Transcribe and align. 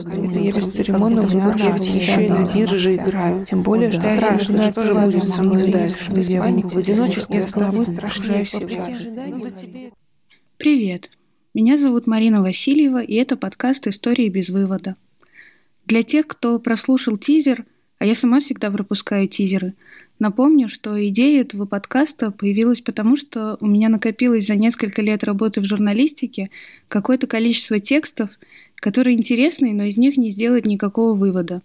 Это 0.00 0.38
я 0.38 0.52
бесцеремонно 0.52 1.22
выбрасывать 1.22 1.86
еще 1.86 2.24
и 2.24 2.28
на 2.30 2.50
бирже 2.52 2.94
играю. 2.94 3.44
Тем 3.44 3.62
более, 3.62 3.92
что 3.92 4.06
я 4.06 4.38
что 4.38 4.72
тоже 4.72 4.94
будет 4.94 5.28
со 5.28 5.42
мной 5.42 5.70
дальше. 5.70 6.10
Без 6.12 6.28
памяти, 6.28 6.74
в 6.74 6.76
одиночестве 6.76 7.36
я 7.36 7.42
стала 7.42 7.82
страшнее 7.82 8.44
всего. 8.44 8.68
Привет. 10.56 11.10
Меня 11.52 11.76
зовут 11.76 12.06
Марина 12.06 12.40
Васильева, 12.40 13.02
и 13.02 13.14
это 13.14 13.36
подкаст 13.36 13.88
«Истории 13.88 14.28
без 14.28 14.48
вывода». 14.48 14.96
Для 15.84 16.02
тех, 16.02 16.26
кто 16.26 16.58
прослушал 16.58 17.18
тизер, 17.18 17.64
а 17.98 18.06
я 18.06 18.14
сама 18.14 18.40
всегда 18.40 18.70
пропускаю 18.70 19.28
тизеры, 19.28 19.74
напомню, 20.18 20.68
что 20.68 20.96
идея 21.08 21.42
этого 21.42 21.66
подкаста 21.66 22.30
появилась 22.30 22.80
потому, 22.80 23.16
что 23.16 23.58
у 23.60 23.66
меня 23.66 23.88
накопилось 23.88 24.46
за 24.46 24.54
несколько 24.54 25.02
лет 25.02 25.24
работы 25.24 25.60
в 25.60 25.64
журналистике 25.64 26.50
какое-то 26.88 27.26
количество 27.26 27.80
текстов, 27.80 28.30
которые 28.80 29.16
интересны, 29.16 29.72
но 29.72 29.84
из 29.84 29.96
них 29.96 30.16
не 30.16 30.30
сделать 30.30 30.66
никакого 30.66 31.14
вывода. 31.14 31.62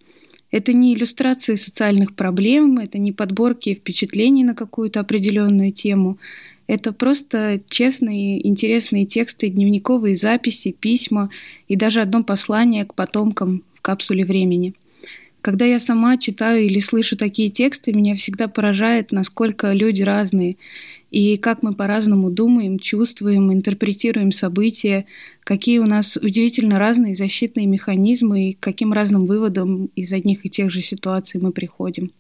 Это 0.52 0.74
не 0.74 0.94
иллюстрации 0.94 1.56
социальных 1.56 2.16
проблем, 2.16 2.78
это 2.78 2.98
не 2.98 3.12
подборки 3.12 3.74
впечатлений 3.74 4.44
на 4.44 4.54
какую-то 4.54 5.00
определенную 5.00 5.72
тему. 5.72 6.18
Это 6.68 6.94
просто 6.94 7.62
честные, 7.70 8.46
интересные 8.46 9.06
тексты, 9.06 9.50
дневниковые 9.50 10.16
записи, 10.16 10.72
письма 10.72 11.30
и 11.68 11.76
даже 11.76 12.02
одно 12.02 12.24
послание 12.24 12.86
к 12.86 12.94
потомкам 12.94 13.64
в 13.74 13.82
капсуле 13.82 14.26
времени. 14.26 14.74
Когда 15.42 15.66
я 15.66 15.80
сама 15.80 16.18
читаю 16.18 16.64
или 16.64 16.80
слышу 16.80 17.16
такие 17.16 17.52
тексты, 17.52 17.94
меня 17.94 18.16
всегда 18.16 18.48
поражает, 18.48 19.12
насколько 19.12 19.74
люди 19.74 20.02
разные, 20.02 20.58
и 21.16 21.38
как 21.38 21.64
мы 21.64 21.74
по-разному 21.74 22.30
думаем, 22.30 22.78
чувствуем, 22.78 23.54
интерпретируем 23.54 24.34
события, 24.34 25.06
какие 25.46 25.78
у 25.80 25.86
нас 25.86 26.18
удивительно 26.18 26.78
разные 26.78 27.16
защитные 27.16 27.68
механизмы 27.68 28.50
и 28.50 28.54
к 28.54 28.60
каким 28.60 28.92
разным 28.92 29.26
выводам 29.26 29.86
из 29.96 30.12
одних 30.12 30.46
и 30.46 30.50
тех 30.50 30.72
же 30.72 30.82
ситуаций 30.82 31.40
мы 31.40 31.54
приходим. 31.54 32.12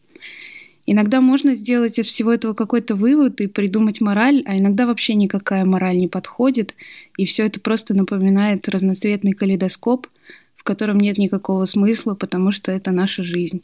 Иногда 0.85 1.19
можно 1.19 1.55
сделать 1.55 1.99
из 1.99 2.05
всего 2.05 2.31
этого 2.31 2.53
какой-то 2.53 2.95
вывод 2.95 3.41
и 3.41 3.47
придумать 3.47 3.99
мораль, 3.99 4.41
а 4.45 4.57
иногда 4.57 4.85
вообще 4.85 5.13
никакая 5.15 5.65
мораль 5.65 5.97
не 5.97 6.07
подходит, 6.07 6.73
и 7.17 7.25
все 7.25 7.47
это 7.47 7.59
просто 7.59 7.93
напоминает 7.93 8.69
разноцветный 8.69 9.33
калейдоскоп, 9.33 10.07
в 10.55 10.63
котором 10.63 11.01
нет 11.01 11.17
никакого 11.17 11.65
смысла, 11.65 12.15
потому 12.15 12.53
что 12.53 12.71
это 12.71 12.91
наша 12.91 13.23
жизнь. 13.23 13.61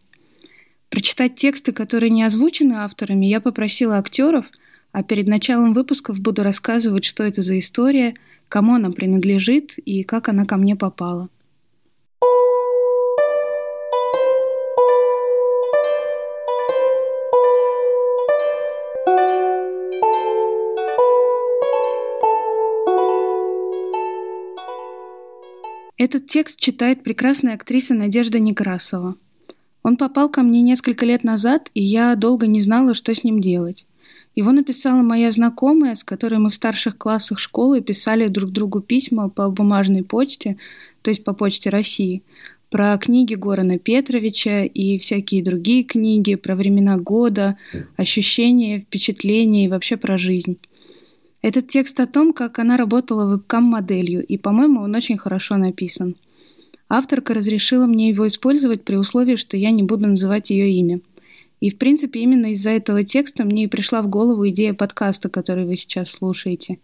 Прочитать 0.89 1.37
тексты, 1.37 1.71
которые 1.71 2.09
не 2.09 2.23
озвучены 2.23 2.73
авторами, 2.73 3.27
я 3.27 3.39
попросила 3.39 3.97
актеров, 3.97 4.45
а 4.91 5.03
перед 5.03 5.27
началом 5.27 5.73
выпусков 5.73 6.19
буду 6.19 6.43
рассказывать, 6.43 7.05
что 7.05 7.23
это 7.23 7.41
за 7.41 7.57
история, 7.59 8.15
кому 8.49 8.75
она 8.75 8.91
принадлежит 8.91 9.73
и 9.77 10.03
как 10.03 10.29
она 10.29 10.45
ко 10.45 10.57
мне 10.57 10.75
попала. 10.75 11.29
Этот 25.97 26.25
текст 26.25 26.59
читает 26.59 27.03
прекрасная 27.03 27.53
актриса 27.53 27.93
Надежда 27.93 28.39
Некрасова. 28.39 29.15
Он 29.83 29.97
попал 29.97 30.29
ко 30.29 30.41
мне 30.41 30.63
несколько 30.63 31.05
лет 31.05 31.23
назад, 31.23 31.69
и 31.75 31.83
я 31.83 32.15
долго 32.15 32.47
не 32.47 32.61
знала, 32.61 32.95
что 32.95 33.13
с 33.13 33.23
ним 33.23 33.39
делать. 33.39 33.85
Его 34.35 34.51
написала 34.53 35.01
моя 35.01 35.29
знакомая, 35.31 35.95
с 35.95 36.03
которой 36.03 36.39
мы 36.39 36.49
в 36.49 36.55
старших 36.55 36.97
классах 36.97 37.39
школы 37.39 37.81
писали 37.81 38.27
друг 38.27 38.51
другу 38.51 38.79
письма 38.81 39.29
по 39.29 39.49
бумажной 39.49 40.03
почте, 40.03 40.57
то 41.01 41.09
есть 41.09 41.23
по 41.23 41.33
почте 41.33 41.69
России, 41.69 42.23
про 42.69 42.97
книги 42.97 43.35
Горана 43.35 43.77
Петровича 43.77 44.63
и 44.63 44.97
всякие 44.97 45.43
другие 45.43 45.83
книги, 45.83 46.35
про 46.35 46.55
времена 46.55 46.97
года, 46.97 47.57
ощущения, 47.97 48.79
впечатления 48.79 49.65
и 49.65 49.67
вообще 49.67 49.97
про 49.97 50.17
жизнь. 50.17 50.57
Этот 51.41 51.67
текст 51.67 51.99
о 51.99 52.07
том, 52.07 52.31
как 52.33 52.59
она 52.59 52.77
работала 52.77 53.25
вебкам-моделью, 53.25 54.25
и, 54.25 54.37
по-моему, 54.37 54.81
он 54.81 54.95
очень 54.95 55.17
хорошо 55.17 55.57
написан. 55.57 56.15
Авторка 56.87 57.33
разрешила 57.33 57.85
мне 57.85 58.09
его 58.09 58.27
использовать 58.27 58.83
при 58.83 58.95
условии, 58.95 59.35
что 59.35 59.57
я 59.57 59.71
не 59.71 59.83
буду 59.83 60.07
называть 60.07 60.49
ее 60.49 60.71
имя. 60.71 61.01
И, 61.61 61.69
в 61.69 61.77
принципе, 61.77 62.19
именно 62.19 62.51
из-за 62.53 62.71
этого 62.71 63.03
текста 63.05 63.45
мне 63.45 63.63
и 63.63 63.67
пришла 63.67 64.01
в 64.01 64.09
голову 64.09 64.49
идея 64.49 64.73
подкаста, 64.73 65.29
который 65.29 65.65
вы 65.65 65.77
сейчас 65.77 66.09
слушаете. 66.09 66.79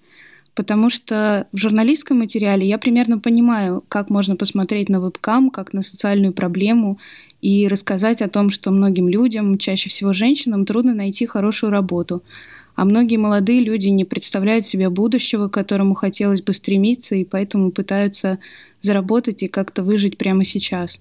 Потому 0.55 0.89
что 0.89 1.47
в 1.51 1.57
журналистском 1.57 2.19
материале 2.19 2.65
я 2.65 2.77
примерно 2.77 3.19
понимаю, 3.19 3.83
как 3.89 4.09
можно 4.09 4.35
посмотреть 4.35 4.87
на 4.87 4.99
вебкам, 4.99 5.49
как 5.49 5.73
на 5.73 5.81
социальную 5.81 6.31
проблему, 6.31 6.99
и 7.41 7.67
рассказать 7.67 8.21
о 8.21 8.29
том, 8.29 8.49
что 8.49 8.71
многим 8.71 9.09
людям, 9.09 9.57
чаще 9.57 9.89
всего 9.89 10.13
женщинам, 10.13 10.65
трудно 10.65 10.93
найти 10.93 11.25
хорошую 11.25 11.71
работу– 11.71 12.23
а 12.77 12.85
многие 12.85 13.17
молодые 13.17 13.59
люди 13.61 13.87
не 13.87 14.05
представляют 14.05 14.67
себе 14.67 14.89
будущего, 14.89 15.47
к 15.47 15.53
которому 15.53 15.95
хотелось 15.95 16.43
бы 16.43 16.53
стремиться, 16.53 17.15
и 17.15 17.25
поэтому 17.25 17.71
пытаются 17.71 18.37
заработать 18.81 19.41
и 19.41 19.47
как-то 19.47 19.81
выжить 19.81 20.19
прямо 20.19 20.45
сейчас. 20.45 20.99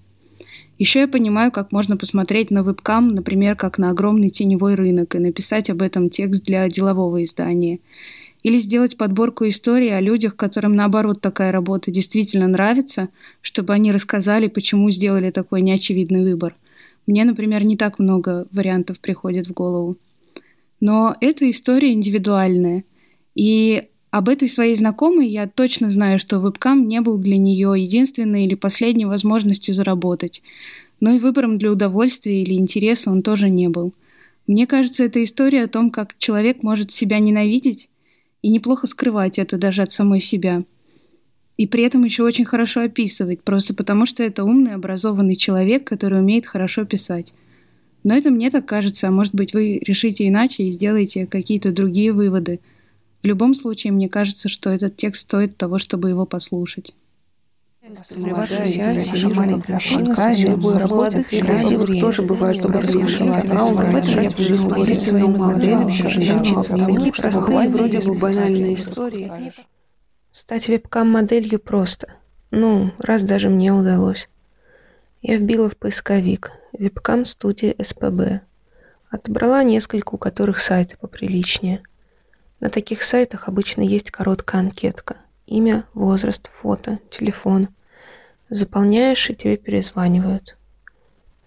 Еще 0.77 0.99
я 0.99 1.07
понимаю, 1.07 1.51
как 1.51 1.71
можно 1.71 1.97
посмотреть 1.97 2.51
на 2.51 2.61
вебкам, 2.61 3.09
например, 3.09 3.55
как 3.55 3.79
на 3.79 3.89
огромный 3.89 4.29
теневой 4.29 4.75
рынок, 4.75 5.15
и 5.15 5.19
написать 5.19 5.69
об 5.69 5.81
этом 5.81 6.09
текст 6.09 6.43
для 6.43 6.67
делового 6.67 7.23
издания. 7.23 7.79
Или 8.43 8.59
сделать 8.59 8.95
подборку 8.95 9.47
историй 9.47 9.95
о 9.95 9.99
людях, 9.99 10.35
которым, 10.35 10.75
наоборот, 10.75 11.19
такая 11.19 11.51
работа 11.51 11.89
действительно 11.89 12.47
нравится, 12.47 13.09
чтобы 13.41 13.73
они 13.73 13.91
рассказали, 13.91 14.47
почему 14.47 14.91
сделали 14.91 15.31
такой 15.31 15.61
неочевидный 15.61 16.21
выбор. 16.21 16.55
Мне, 17.07 17.25
например, 17.25 17.63
не 17.63 17.75
так 17.75 17.97
много 17.97 18.47
вариантов 18.51 18.99
приходит 18.99 19.47
в 19.47 19.53
голову. 19.53 19.97
Но 20.79 21.15
эта 21.21 21.49
история 21.49 21.93
индивидуальная. 21.93 22.83
И 23.33 23.87
об 24.11 24.29
этой 24.29 24.47
своей 24.47 24.75
знакомой 24.75 25.27
я 25.27 25.47
точно 25.47 25.89
знаю, 25.89 26.19
что 26.19 26.39
вебкам 26.39 26.87
не 26.87 27.01
был 27.01 27.17
для 27.17 27.37
нее 27.37 27.73
единственной 27.77 28.45
или 28.45 28.55
последней 28.55 29.05
возможностью 29.05 29.75
заработать. 29.75 30.41
Но 30.99 31.11
и 31.11 31.19
выбором 31.19 31.57
для 31.57 31.71
удовольствия 31.71 32.41
или 32.41 32.53
интереса 32.53 33.11
он 33.11 33.21
тоже 33.21 33.49
не 33.49 33.67
был. 33.67 33.93
Мне 34.47 34.65
кажется, 34.65 35.03
это 35.03 35.21
история 35.23 35.63
о 35.63 35.67
том, 35.67 35.91
как 35.91 36.17
человек 36.17 36.63
может 36.63 36.91
себя 36.91 37.19
ненавидеть 37.19 37.89
и 38.41 38.49
неплохо 38.49 38.87
скрывать 38.87 39.39
это 39.39 39.57
даже 39.57 39.81
от 39.81 39.91
самой 39.91 40.21
себя. 40.21 40.63
И 41.57 41.67
при 41.67 41.83
этом 41.83 42.03
еще 42.03 42.23
очень 42.23 42.45
хорошо 42.45 42.81
описывать, 42.81 43.41
просто 43.41 43.73
потому 43.73 44.05
что 44.05 44.23
это 44.23 44.43
умный, 44.43 44.75
образованный 44.75 45.35
человек, 45.35 45.83
который 45.83 46.19
умеет 46.19 46.45
хорошо 46.45 46.85
писать. 46.85 47.33
Но 48.03 48.15
это 48.15 48.29
мне 48.29 48.49
так 48.51 48.65
кажется, 48.65 49.07
а 49.07 49.11
может 49.11 49.35
быть 49.35 49.53
вы 49.53 49.79
решите 49.79 50.27
иначе 50.27 50.63
и 50.63 50.71
сделаете 50.71 51.25
какие-то 51.25 51.71
другие 51.71 52.13
выводы. 52.13 52.59
В 53.27 53.29
любом 53.29 53.55
случае, 53.55 53.91
мне 53.91 54.07
кажется, 54.07 54.47
что 54.47 54.69
этот 54.69 54.95
текст 54.95 55.23
стоит 55.23 55.57
того, 55.57 55.79
чтобы 55.79 56.07
его 56.07 56.25
послушать. 56.25 56.95
тоже 61.99 62.21
бывает 62.21 62.61
добродушная 62.61 63.41
травма, 63.41 63.83
женщинам, 66.07 67.11
простые 67.11 67.67
вроде 67.67 67.99
бы 67.99 68.13
банальные 68.17 68.75
истории. 68.75 69.51
Стать 70.31 70.69
вебкам-моделью 70.69 71.59
просто. 71.59 72.13
Ну, 72.49 72.93
раз 72.97 73.23
даже 73.23 73.49
мне 73.49 73.73
удалось. 73.73 74.29
Я 75.21 75.35
вбила 75.35 75.69
в 75.69 75.75
поисковик 75.75 76.53
вебкам 76.71 77.25
студии 77.25 77.75
СПБ. 77.77 78.39
Отобрала 79.09 79.63
несколько, 79.63 80.15
у 80.15 80.17
которых 80.17 80.59
сайты 80.59 80.95
поприличнее. 80.95 81.81
На 82.59 82.69
таких 82.69 83.03
сайтах 83.03 83.47
обычно 83.47 83.81
есть 83.81 84.09
короткая 84.09 84.61
анкетка. 84.61 85.17
Имя, 85.45 85.85
возраст, 85.93 86.49
фото, 86.61 86.99
телефон. 87.11 87.69
Заполняешь, 88.49 89.29
и 89.29 89.35
тебе 89.35 89.57
перезванивают. 89.57 90.57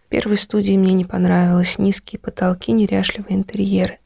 В 0.05 0.09
первой 0.09 0.37
студии 0.37 0.77
мне 0.77 0.93
не 0.95 1.05
понравилось. 1.05 1.79
Низкие 1.79 2.21
потолки, 2.21 2.73
неряшливые 2.73 3.37
интерьеры. 3.37 3.99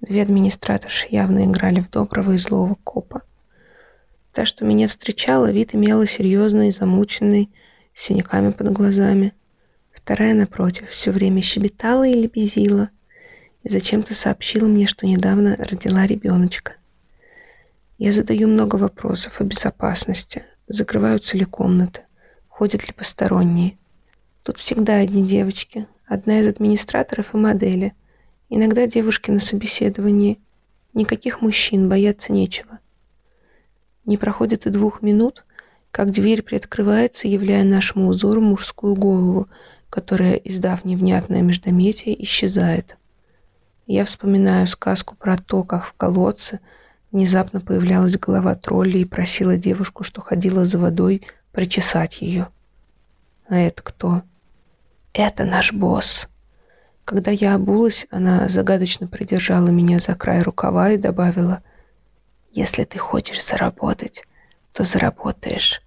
Две 0.00 0.22
администраторши 0.22 1.06
явно 1.10 1.44
играли 1.44 1.80
в 1.80 1.90
доброго 1.90 2.32
и 2.32 2.38
злого 2.38 2.76
копа. 2.82 3.22
Та, 4.32 4.44
что 4.44 4.64
меня 4.64 4.88
встречала, 4.88 5.52
вид 5.52 5.74
имела 5.74 6.06
серьезный, 6.06 6.72
замученный, 6.72 7.50
с 7.94 8.02
синяками 8.02 8.50
под 8.50 8.72
глазами. 8.72 9.32
Вторая, 9.92 10.34
напротив, 10.34 10.88
все 10.88 11.12
время 11.12 11.40
щебетала 11.40 12.06
и 12.06 12.14
лебезила, 12.14 12.90
и 13.64 13.70
зачем-то 13.70 14.14
сообщила 14.14 14.66
мне, 14.66 14.86
что 14.86 15.06
недавно 15.06 15.56
родила 15.56 16.06
ребеночка. 16.06 16.74
Я 17.98 18.12
задаю 18.12 18.46
много 18.46 18.76
вопросов 18.76 19.40
о 19.40 19.44
безопасности, 19.44 20.44
закрываются 20.68 21.36
ли 21.36 21.44
комнаты, 21.44 22.02
ходят 22.48 22.86
ли 22.86 22.92
посторонние. 22.92 23.78
Тут 24.42 24.58
всегда 24.58 24.96
одни 24.96 25.24
девочки, 25.24 25.86
одна 26.06 26.40
из 26.40 26.46
администраторов 26.46 27.34
и 27.34 27.38
модели. 27.38 27.94
Иногда 28.50 28.86
девушки 28.86 29.30
на 29.30 29.40
собеседовании. 29.40 30.38
Никаких 30.92 31.40
мужчин, 31.40 31.88
бояться 31.88 32.32
нечего. 32.32 32.78
Не 34.04 34.18
проходит 34.18 34.66
и 34.66 34.70
двух 34.70 35.00
минут, 35.00 35.44
как 35.90 36.10
дверь 36.10 36.42
приоткрывается, 36.42 37.26
являя 37.26 37.64
нашему 37.64 38.08
узору 38.08 38.42
мужскую 38.42 38.94
голову, 38.94 39.48
которая, 39.88 40.34
издав 40.34 40.84
невнятное 40.84 41.40
междометие, 41.40 42.22
исчезает. 42.22 42.96
Я 43.86 44.04
вспоминаю 44.04 44.66
сказку 44.66 45.14
про 45.14 45.36
то, 45.36 45.62
как 45.62 45.84
в 45.84 45.92
колодце 45.94 46.60
внезапно 47.12 47.60
появлялась 47.60 48.18
голова 48.18 48.54
тролля 48.54 48.98
и 48.98 49.04
просила 49.04 49.56
девушку, 49.56 50.04
что 50.04 50.20
ходила 50.20 50.64
за 50.64 50.78
водой, 50.78 51.26
причесать 51.52 52.22
ее. 52.22 52.48
А 53.48 53.56
это 53.56 53.82
кто? 53.82 54.22
Это 55.12 55.44
наш 55.44 55.72
босс. 55.72 56.28
Когда 57.04 57.30
я 57.30 57.54
обулась, 57.54 58.06
она 58.10 58.48
загадочно 58.48 59.06
придержала 59.06 59.68
меня 59.68 59.98
за 59.98 60.14
край 60.14 60.42
рукава 60.42 60.90
и 60.90 60.96
добавила, 60.96 61.62
«Если 62.52 62.84
ты 62.84 62.98
хочешь 62.98 63.44
заработать, 63.44 64.24
то 64.72 64.84
заработаешь». 64.84 65.82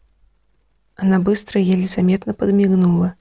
Она 0.96 1.20
быстро 1.20 1.60
еле 1.60 1.88
заметно 1.88 2.34
подмигнула. 2.34 3.16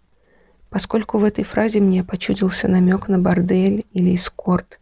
Поскольку 0.77 1.17
в 1.17 1.25
этой 1.25 1.43
фразе 1.43 1.81
мне 1.81 2.05
почудился 2.05 2.69
намек 2.69 3.09
на 3.09 3.19
бордель 3.19 3.87
или 3.95 4.15
эскорт, 4.15 4.79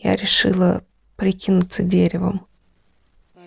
я 0.00 0.14
решила 0.14 0.84
прикинуться 1.16 1.82
деревом. 1.82 2.46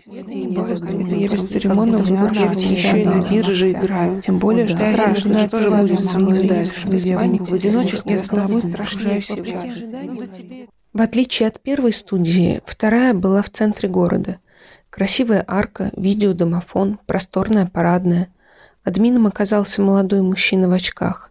Это 0.05 0.31
я 0.31 1.29
бесцеремонно 1.29 1.99
вызываюсь, 1.99 2.61
еще 2.61 3.03
и 3.03 3.05
на 3.05 3.25
бирже 3.25 3.71
играю. 3.71 4.21
Тем 4.21 4.37
более, 4.39 4.67
что 4.67 4.85
я 4.85 5.15
жена 5.15 5.47
тоже 5.47 5.69
будет 5.69 6.03
со 6.03 6.19
мной 6.19 6.45
дальше. 6.45 6.89
Без 6.89 7.05
в 7.05 7.53
одиночестве 7.53 8.11
я 8.11 8.17
стала 8.17 8.59
страшнее 8.59 9.21
всего. 9.21 10.67
В 10.91 10.99
отличие 10.99 11.47
от 11.47 11.61
первой 11.61 11.93
студии, 11.93 12.61
вторая 12.65 13.13
была 13.13 13.41
в 13.41 13.49
центре 13.49 13.87
города. 13.87 14.39
Красивая 14.89 15.45
арка, 15.47 15.93
видеодомофон, 15.95 16.99
просторная 17.05 17.65
парадная. 17.65 18.27
Админом 18.83 19.25
оказался 19.25 19.81
молодой 19.81 20.21
мужчина 20.21 20.67
в 20.67 20.73
очках. 20.73 21.30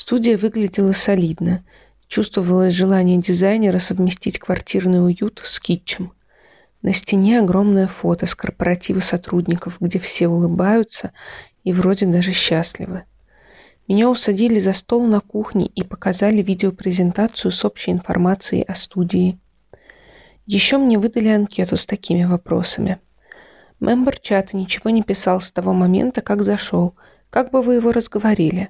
Студия 0.00 0.38
выглядела 0.38 0.92
солидно. 0.92 1.64
Чувствовалось 2.06 2.72
желание 2.72 3.18
дизайнера 3.18 3.80
совместить 3.80 4.38
квартирный 4.38 5.04
уют 5.04 5.42
с 5.44 5.58
китчем. 5.58 6.12
На 6.82 6.92
стене 6.92 7.40
огромное 7.40 7.88
фото 7.88 8.26
с 8.26 8.36
корпоратива 8.36 9.00
сотрудников, 9.00 9.78
где 9.80 9.98
все 9.98 10.28
улыбаются 10.28 11.10
и 11.64 11.72
вроде 11.72 12.06
даже 12.06 12.30
счастливы. 12.30 13.06
Меня 13.88 14.08
усадили 14.08 14.60
за 14.60 14.72
стол 14.72 15.04
на 15.04 15.18
кухне 15.18 15.66
и 15.66 15.82
показали 15.82 16.42
видеопрезентацию 16.42 17.50
с 17.50 17.64
общей 17.64 17.90
информацией 17.90 18.62
о 18.62 18.76
студии. 18.76 19.40
Еще 20.46 20.78
мне 20.78 20.96
выдали 20.96 21.26
анкету 21.26 21.76
с 21.76 21.86
такими 21.86 22.22
вопросами. 22.22 23.00
Мембер 23.80 24.20
чата 24.20 24.56
ничего 24.56 24.90
не 24.90 25.02
писал 25.02 25.40
с 25.40 25.50
того 25.50 25.72
момента, 25.72 26.20
как 26.20 26.44
зашел. 26.44 26.94
Как 27.30 27.50
бы 27.50 27.62
вы 27.62 27.74
его 27.74 27.90
разговорили? 27.90 28.68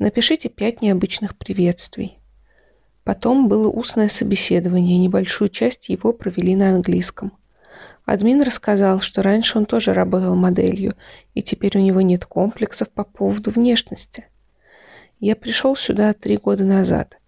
Напишите 0.00 0.48
пять 0.48 0.80
необычных 0.80 1.36
приветствий. 1.36 2.18
Потом 3.04 3.48
было 3.48 3.68
устное 3.68 4.08
собеседование, 4.08 4.96
небольшую 4.96 5.50
часть 5.50 5.90
его 5.90 6.14
провели 6.14 6.56
на 6.56 6.74
английском. 6.74 7.32
Админ 8.06 8.40
рассказал, 8.40 9.00
что 9.00 9.22
раньше 9.22 9.58
он 9.58 9.66
тоже 9.66 9.92
работал 9.92 10.34
моделью, 10.36 10.94
и 11.34 11.42
теперь 11.42 11.76
у 11.76 11.82
него 11.82 12.00
нет 12.00 12.24
комплексов 12.24 12.88
по 12.88 13.04
поводу 13.04 13.50
внешности. 13.50 14.24
Я 15.18 15.36
пришел 15.36 15.76
сюда 15.76 16.14
три 16.14 16.38
года 16.38 16.64
назад. 16.64 17.18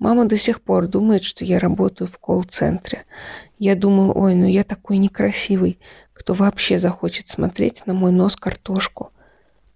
Мама 0.00 0.24
до 0.24 0.36
сих 0.36 0.62
пор 0.62 0.88
думает, 0.88 1.22
что 1.22 1.44
я 1.44 1.60
работаю 1.60 2.08
в 2.08 2.18
колл-центре. 2.18 3.04
Я 3.60 3.76
думал, 3.76 4.10
ой, 4.18 4.34
ну 4.34 4.46
я 4.46 4.64
такой 4.64 4.98
некрасивый, 4.98 5.78
кто 6.12 6.34
вообще 6.34 6.80
захочет 6.80 7.28
смотреть 7.28 7.86
на 7.86 7.94
мой 7.94 8.10
нос 8.10 8.34
картошку. 8.34 9.12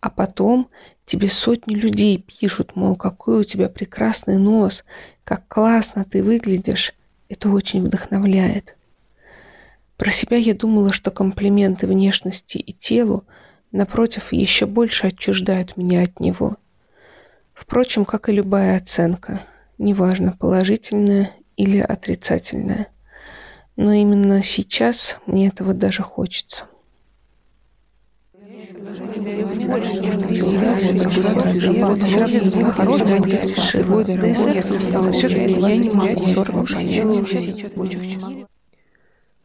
А 0.00 0.10
потом 0.10 0.68
тебе 1.10 1.28
сотни 1.28 1.74
людей 1.74 2.18
пишут, 2.18 2.76
мол, 2.76 2.94
какой 2.94 3.40
у 3.40 3.42
тебя 3.42 3.68
прекрасный 3.68 4.38
нос, 4.38 4.84
как 5.24 5.48
классно 5.48 6.04
ты 6.04 6.22
выглядишь. 6.22 6.94
Это 7.28 7.50
очень 7.50 7.84
вдохновляет. 7.84 8.76
Про 9.96 10.12
себя 10.12 10.36
я 10.36 10.54
думала, 10.54 10.92
что 10.92 11.10
комплименты 11.10 11.88
внешности 11.88 12.58
и 12.58 12.72
телу, 12.72 13.24
напротив, 13.72 14.32
еще 14.32 14.66
больше 14.66 15.08
отчуждают 15.08 15.76
меня 15.76 16.04
от 16.04 16.20
него. 16.20 16.58
Впрочем, 17.54 18.04
как 18.04 18.28
и 18.28 18.32
любая 18.32 18.76
оценка, 18.76 19.40
неважно, 19.78 20.36
положительная 20.38 21.32
или 21.56 21.80
отрицательная. 21.80 22.86
Но 23.74 23.92
именно 23.92 24.44
сейчас 24.44 25.18
мне 25.26 25.48
этого 25.48 25.74
даже 25.74 26.02
хочется. 26.04 26.66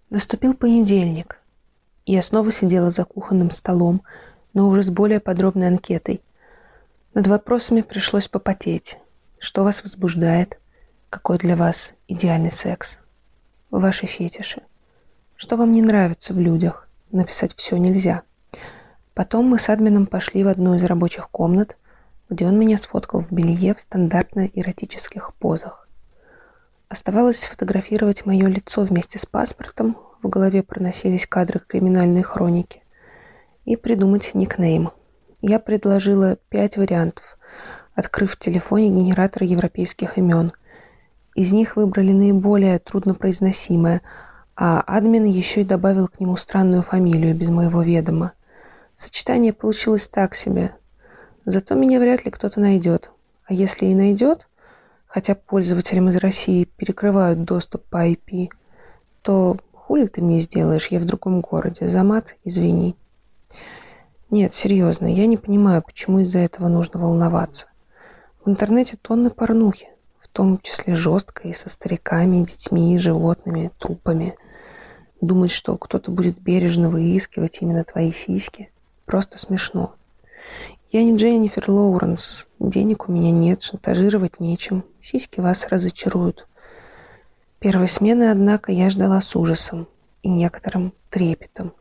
Наступил 0.10 0.54
понедельник. 0.54 1.40
Я 2.06 2.22
снова 2.22 2.52
сидела 2.52 2.92
за 2.92 3.06
кухонным 3.06 3.52
столом, 3.52 4.02
но 4.54 4.68
уже 4.68 4.84
с 4.84 4.90
более 4.90 5.20
подробной 5.20 5.68
анкетой. 5.68 6.22
Над 7.14 7.28
вопросами 7.28 7.82
пришлось 7.82 8.28
попотеть. 8.28 8.98
Что 9.40 9.64
вас 9.64 9.84
возбуждает? 9.84 10.60
Какой 11.10 11.38
для 11.38 11.56
вас 11.56 11.94
идеальный 12.08 12.52
секс? 12.52 13.00
Ваши 13.72 14.06
фетиши. 14.06 14.62
Что 15.36 15.56
вам 15.56 15.72
не 15.72 15.82
нравится 15.82 16.34
в 16.34 16.40
людях? 16.40 16.90
Написать 17.12 17.56
все 17.56 17.78
нельзя. 17.78 18.24
Потом 19.16 19.46
мы 19.46 19.60
с 19.60 19.70
админом 19.70 20.08
пошли 20.08 20.44
в 20.44 20.50
одну 20.50 20.76
из 20.76 20.84
рабочих 20.84 21.30
комнат, 21.30 21.78
где 22.30 22.46
он 22.46 22.60
меня 22.60 22.78
сфоткал 22.78 23.22
в 23.22 23.32
белье 23.32 23.74
в 23.74 23.80
стандартно 23.80 24.50
эротических 24.54 25.34
позах. 25.36 25.88
Оставалось 26.90 27.40
сфотографировать 27.40 28.26
мое 28.26 28.46
лицо 28.48 28.82
вместе 28.82 29.18
с 29.18 29.26
паспортом, 29.26 29.98
в 30.22 30.28
голове 30.28 30.64
проносились 30.64 31.28
кадры 31.28 31.62
криминальной 31.66 32.24
хроники, 32.24 32.84
и 33.64 33.78
придумать 33.78 34.32
никнейм. 34.34 34.90
Я 35.42 35.60
предложила 35.60 36.38
пять 36.50 36.76
вариантов, 36.76 37.38
открыв 37.94 38.34
в 38.34 38.38
телефоне 38.38 38.90
генератор 38.90 39.44
европейских 39.44 40.18
имен. 40.18 40.52
Из 41.36 41.54
них 41.54 41.78
выбрали 41.78 42.12
наиболее 42.12 42.80
труднопроизносимое, 42.80 44.02
а 44.58 44.82
админ 44.82 45.24
еще 45.24 45.62
и 45.62 45.66
добавил 45.66 46.10
к 46.10 46.20
нему 46.20 46.36
странную 46.36 46.82
фамилию 46.82 47.34
без 47.34 47.48
моего 47.48 47.82
ведома– 47.82 48.34
Сочетание 48.96 49.52
получилось 49.52 50.08
так 50.08 50.36
себе. 50.36 50.74
Зато 51.46 51.76
меня 51.76 52.00
вряд 52.00 52.24
ли 52.24 52.32
кто-то 52.32 52.62
найдет. 52.62 53.12
А 53.44 53.54
если 53.54 53.88
и 53.88 53.94
найдет, 53.94 54.48
хотя 55.06 55.36
пользователям 55.36 56.10
из 56.10 56.16
России 56.16 56.64
перекрывают 56.64 57.44
доступ 57.44 57.84
по 57.90 58.10
IP, 58.10 58.50
то 59.22 59.58
хули 59.74 60.06
ты 60.06 60.22
мне 60.22 60.40
сделаешь, 60.40 60.88
я 60.88 61.00
в 61.00 61.06
другом 61.06 61.42
городе. 61.42 61.90
Замат, 61.90 62.38
извини. 62.46 62.96
Нет, 64.32 64.54
серьезно, 64.54 65.14
я 65.14 65.28
не 65.28 65.38
понимаю, 65.38 65.82
почему 65.82 66.20
из-за 66.20 66.40
этого 66.40 66.70
нужно 66.70 67.00
волноваться. 67.00 67.68
В 68.44 68.50
интернете 68.50 68.98
тонны 69.00 69.30
порнухи, 69.30 69.90
в 70.20 70.30
том 70.30 70.58
числе 70.60 70.96
жесткой, 70.96 71.54
со 71.54 71.68
стариками, 71.68 72.38
детьми, 72.38 72.98
животными, 72.98 73.72
трупами. 73.78 74.36
Думать, 75.20 75.52
что 75.52 75.78
кто-то 75.78 76.12
будет 76.12 76.40
бережно 76.40 76.90
выискивать 76.90 77.62
именно 77.62 77.84
твои 77.84 78.12
сиськи– 78.14 78.72
Просто 79.06 79.38
смешно. 79.38 79.96
Я 80.92 81.04
не 81.04 81.16
Дженнифер 81.16 81.70
Лоуренс. 81.70 82.48
Денег 82.60 83.08
у 83.08 83.12
меня 83.12 83.32
нет, 83.32 83.62
шантажировать 83.62 84.40
нечем. 84.40 84.84
Сиськи 85.00 85.40
вас 85.40 85.68
разочаруют. 85.68 86.48
Первой 87.60 87.88
смены, 87.88 88.32
однако, 88.32 88.72
я 88.72 88.90
ждала 88.90 89.22
с 89.22 89.36
ужасом 89.36 89.88
и 90.24 90.30
некоторым 90.30 90.94
трепетом. 91.10 91.74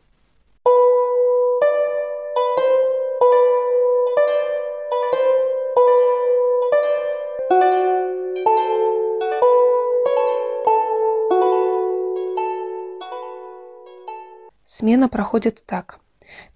Смена 14.67 15.07
проходит 15.07 15.63
так. 15.65 15.99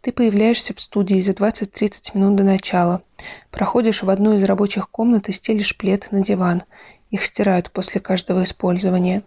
Ты 0.02 0.14
появляешься 0.14 0.74
в 0.74 0.80
студии 0.80 1.20
за 1.20 1.34
20-30 1.34 2.12
минут 2.14 2.36
до 2.36 2.44
начала. 2.44 3.02
Проходишь 3.52 4.02
в 4.02 4.10
одну 4.10 4.38
из 4.38 4.44
рабочих 4.44 4.90
комнат 4.90 5.28
и 5.28 5.34
стелишь 5.34 5.76
плед 5.76 6.08
на 6.12 6.24
диван. 6.24 6.64
Их 7.12 7.26
стирают 7.26 7.72
после 7.72 8.00
каждого 8.00 8.44
использования. 8.44 9.24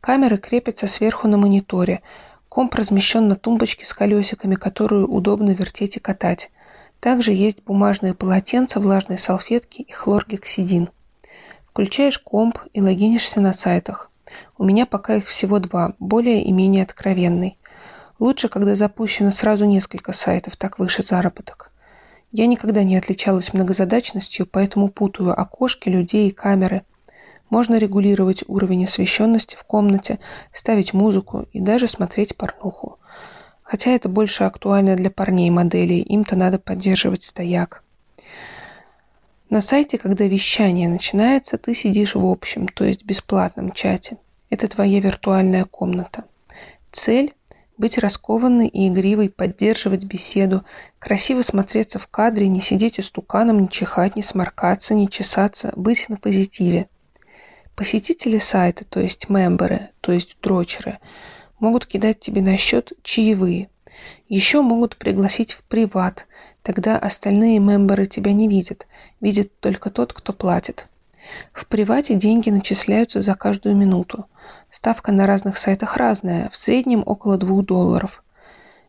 Камеры 0.00 0.38
крепятся 0.38 0.86
сверху 0.86 1.26
на 1.26 1.36
мониторе. 1.36 2.00
Комп 2.48 2.76
размещен 2.76 3.26
на 3.26 3.34
тумбочке 3.34 3.84
с 3.84 3.92
колесиками, 3.92 4.54
которую 4.54 5.08
удобно 5.08 5.50
вертеть 5.50 5.96
и 5.96 6.00
катать. 6.00 6.52
Также 7.00 7.32
есть 7.32 7.64
бумажные 7.64 8.14
полотенца, 8.14 8.78
влажные 8.78 9.18
салфетки 9.18 9.82
и 9.82 9.90
хлоргексидин. 9.90 10.90
Включаешь 11.70 12.20
комп 12.20 12.58
и 12.72 12.80
логинишься 12.80 13.40
на 13.40 13.52
сайтах. 13.52 14.12
У 14.58 14.64
меня 14.64 14.86
пока 14.86 15.16
их 15.16 15.26
всего 15.26 15.58
два, 15.58 15.94
более 15.98 16.44
и 16.44 16.52
менее 16.52 16.84
откровенный. 16.84 17.58
Лучше, 18.24 18.48
когда 18.48 18.74
запущено 18.74 19.32
сразу 19.32 19.66
несколько 19.66 20.14
сайтов, 20.14 20.56
так 20.56 20.78
выше 20.78 21.02
заработок. 21.02 21.70
Я 22.32 22.46
никогда 22.46 22.82
не 22.82 22.96
отличалась 22.96 23.52
многозадачностью, 23.52 24.46
поэтому 24.46 24.88
путаю 24.88 25.38
окошки, 25.38 25.90
людей 25.90 26.30
и 26.30 26.32
камеры. 26.32 26.84
Можно 27.50 27.76
регулировать 27.76 28.42
уровень 28.46 28.86
освещенности 28.86 29.56
в 29.56 29.64
комнате, 29.64 30.20
ставить 30.54 30.94
музыку 30.94 31.46
и 31.52 31.60
даже 31.60 31.86
смотреть 31.86 32.34
порнуху. 32.34 32.98
Хотя 33.62 33.90
это 33.90 34.08
больше 34.08 34.44
актуально 34.44 34.96
для 34.96 35.10
парней 35.10 35.50
моделей, 35.50 36.00
им-то 36.00 36.34
надо 36.34 36.58
поддерживать 36.58 37.24
стояк. 37.24 37.84
На 39.50 39.60
сайте, 39.60 39.98
когда 39.98 40.24
вещание 40.24 40.88
начинается, 40.88 41.58
ты 41.58 41.74
сидишь 41.74 42.14
в 42.14 42.24
общем, 42.24 42.68
то 42.68 42.86
есть 42.86 43.04
бесплатном 43.04 43.72
чате. 43.72 44.16
Это 44.48 44.66
твоя 44.66 45.00
виртуальная 45.00 45.66
комната. 45.66 46.24
Цель– 46.90 47.34
быть 47.76 47.98
раскованной 47.98 48.68
и 48.68 48.88
игривой, 48.88 49.28
поддерживать 49.28 50.04
беседу, 50.04 50.64
красиво 50.98 51.42
смотреться 51.42 51.98
в 51.98 52.06
кадре, 52.06 52.48
не 52.48 52.60
сидеть 52.60 53.00
истуканом, 53.00 53.60
не 53.60 53.68
чихать, 53.68 54.16
не 54.16 54.22
сморкаться, 54.22 54.94
не 54.94 55.08
чесаться, 55.08 55.72
быть 55.76 56.08
на 56.08 56.16
позитиве. 56.16 56.88
Посетители 57.74 58.38
сайта, 58.38 58.84
то 58.84 59.00
есть 59.00 59.28
мемберы, 59.28 59.90
то 60.00 60.12
есть 60.12 60.36
дрочеры, 60.40 60.98
могут 61.58 61.86
кидать 61.86 62.20
тебе 62.20 62.40
на 62.40 62.56
счет 62.56 62.92
чаевые. 63.02 63.68
Еще 64.28 64.62
могут 64.62 64.96
пригласить 64.96 65.52
в 65.52 65.62
приват, 65.64 66.26
тогда 66.62 66.98
остальные 66.98 67.58
мемберы 67.58 68.06
тебя 68.06 68.32
не 68.32 68.48
видят, 68.48 68.86
видит 69.20 69.58
только 69.60 69.90
тот, 69.90 70.12
кто 70.12 70.32
платит. 70.32 70.86
В 71.52 71.66
привате 71.66 72.14
деньги 72.14 72.50
начисляются 72.50 73.22
за 73.22 73.34
каждую 73.34 73.74
минуту. 73.76 74.26
Ставка 74.74 75.12
на 75.12 75.24
разных 75.28 75.56
сайтах 75.56 75.96
разная, 75.96 76.50
в 76.50 76.56
среднем 76.56 77.04
около 77.06 77.36
2 77.38 77.62
долларов. 77.62 78.24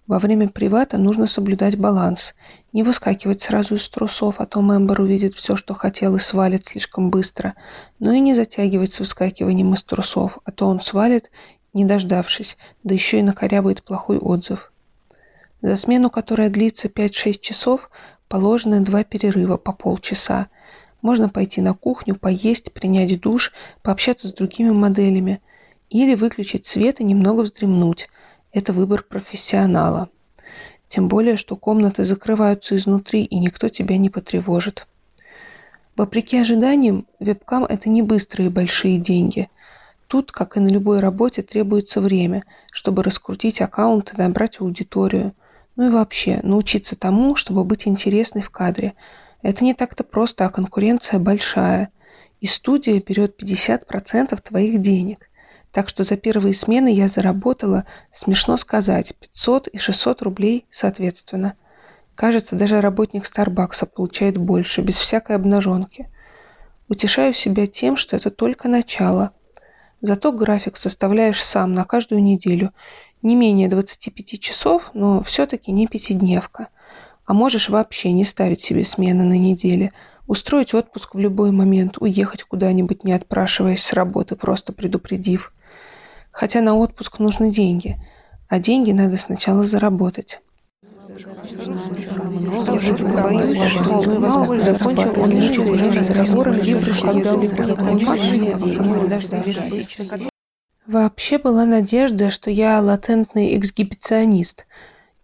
Во 0.08 0.18
время 0.18 0.50
привата 0.50 0.98
нужно 0.98 1.28
соблюдать 1.28 1.78
баланс, 1.78 2.34
не 2.74 2.82
выскакивать 2.82 3.44
сразу 3.44 3.76
из 3.76 3.88
трусов, 3.88 4.36
а 4.40 4.48
то 4.48 4.62
мембер 4.62 5.00
увидит 5.00 5.36
все, 5.36 5.56
что 5.56 5.76
хотел 5.76 6.16
и 6.16 6.20
свалит 6.20 6.66
слишком 6.66 7.12
быстро, 7.12 7.54
но 8.00 8.14
и 8.14 8.20
не 8.20 8.34
затягивать 8.34 8.94
с 8.94 9.00
выскакиванием 9.00 9.76
из 9.76 9.84
трусов, 9.84 10.40
а 10.44 10.52
то 10.52 10.66
он 10.66 10.82
свалит, 10.82 11.30
не 11.76 11.86
дождавшись, 11.86 12.58
да 12.84 12.96
еще 12.96 13.20
и 13.20 13.24
накорябает 13.24 13.84
плохой 13.84 14.18
отзыв. 14.18 14.72
За 15.62 15.76
смену, 15.76 16.10
которая 16.10 16.50
длится 16.50 16.88
5-6 16.88 17.40
часов, 17.42 17.92
положены 18.28 18.80
два 18.80 19.04
перерыва 19.04 19.58
по 19.58 19.72
полчаса. 19.72 20.48
Можно 21.04 21.30
пойти 21.30 21.62
на 21.62 21.76
кухню, 21.76 22.16
поесть, 22.16 22.74
принять 22.74 23.22
душ, 23.22 23.54
пообщаться 23.84 24.28
с 24.28 24.34
другими 24.34 24.72
моделями– 24.72 25.42
или 25.90 26.16
выключить 26.16 26.66
свет 26.66 27.00
и 27.00 27.04
немного 27.04 27.42
вздремнуть. 27.42 28.10
Это 28.52 28.74
выбор 28.74 29.04
профессионала. 29.04 30.10
Тем 30.88 31.08
более, 31.08 31.38
что 31.38 31.56
комнаты 31.56 32.06
закрываются 32.06 32.76
изнутри, 32.76 33.24
и 33.24 33.40
никто 33.40 33.70
тебя 33.70 33.98
не 33.98 34.10
потревожит. 34.10 34.88
Вопреки 35.96 36.38
ожиданиям, 36.38 37.08
вебкам– 37.20 37.66
это 37.70 37.90
не 37.90 38.02
быстрые 38.02 38.50
большие 38.50 38.98
деньги. 39.00 39.50
Тут, 40.08 40.32
как 40.32 40.58
и 40.58 40.60
на 40.60 40.68
любой 40.68 41.00
работе, 41.00 41.42
требуется 41.42 42.02
время, 42.02 42.44
чтобы 42.72 43.02
раскрутить 43.02 43.62
аккаунт 43.62 44.14
и 44.14 44.18
набрать 44.18 44.60
аудиторию. 44.60 45.34
Ну 45.76 45.88
и 45.88 45.92
вообще, 45.92 46.40
научиться 46.44 46.96
тому, 46.96 47.36
чтобы 47.36 47.64
быть 47.64 47.88
интересной 47.88 48.42
в 48.42 48.50
кадре. 48.50 48.94
Это 49.42 49.64
не 49.64 49.74
так-то 49.74 50.04
просто, 50.04 50.46
а 50.46 50.50
конкуренция 50.50 51.20
большая. 51.20 51.90
И 52.42 52.48
студия 52.48 53.02
берет 53.02 53.42
50% 53.42 54.40
твоих 54.42 54.82
денег– 54.82 55.30
так 55.76 55.90
что 55.90 56.06
за 56.06 56.16
первые 56.16 56.54
смены 56.54 56.88
я 56.88 57.10
заработала, 57.10 57.84
смешно 58.14 58.56
сказать, 58.56 59.14
500 59.20 59.68
и 59.68 59.78
600 59.78 60.22
рублей 60.22 60.66
соответственно. 60.72 61.56
Кажется, 62.16 62.56
даже 62.56 62.80
работник 62.80 63.26
Старбакса 63.26 63.86
получает 63.86 64.38
больше, 64.38 64.80
без 64.80 64.96
всякой 64.96 65.36
обнаженки. 65.36 66.10
Утешаю 66.88 67.34
себя 67.34 67.68
тем, 67.68 67.98
что 67.98 68.16
это 68.16 68.32
только 68.32 68.70
начало. 68.70 69.32
Зато 70.00 70.32
график 70.32 70.78
составляешь 70.78 71.44
сам 71.44 71.74
на 71.74 71.84
каждую 71.84 72.24
неделю. 72.24 72.72
Не 73.22 73.36
менее 73.36 73.68
25 73.68 74.40
часов, 74.40 74.92
но 74.94 75.24
все-таки 75.24 75.74
не 75.74 75.88
пятидневка. 75.88 76.70
А 77.26 77.34
можешь 77.34 77.68
вообще 77.68 78.14
не 78.14 78.24
ставить 78.24 78.62
себе 78.62 78.86
смены 78.86 79.26
на 79.26 79.38
неделе. 79.38 79.92
Устроить 80.26 80.74
отпуск 80.74 81.16
в 81.16 81.20
любой 81.20 81.52
момент, 81.52 81.98
уехать 82.00 82.44
куда-нибудь, 82.44 83.04
не 83.04 83.12
отпрашиваясь 83.12 83.84
с 83.84 83.92
работы, 83.92 84.38
просто 84.38 84.72
предупредив– 84.72 85.52
Хотя 86.36 86.60
на 86.60 86.76
отпуск 86.76 87.20
нужны 87.20 87.50
деньги, 87.50 87.98
а 88.50 88.60
деньги 88.60 88.92
надо 88.92 89.16
сначала 89.16 89.64
заработать. 89.64 90.42
Вообще 100.86 101.38
была 101.38 101.66
надежда, 101.66 102.30
что 102.32 102.52
я 102.52 102.82
латентный 102.82 103.58
эксгибиционист, 103.58 104.66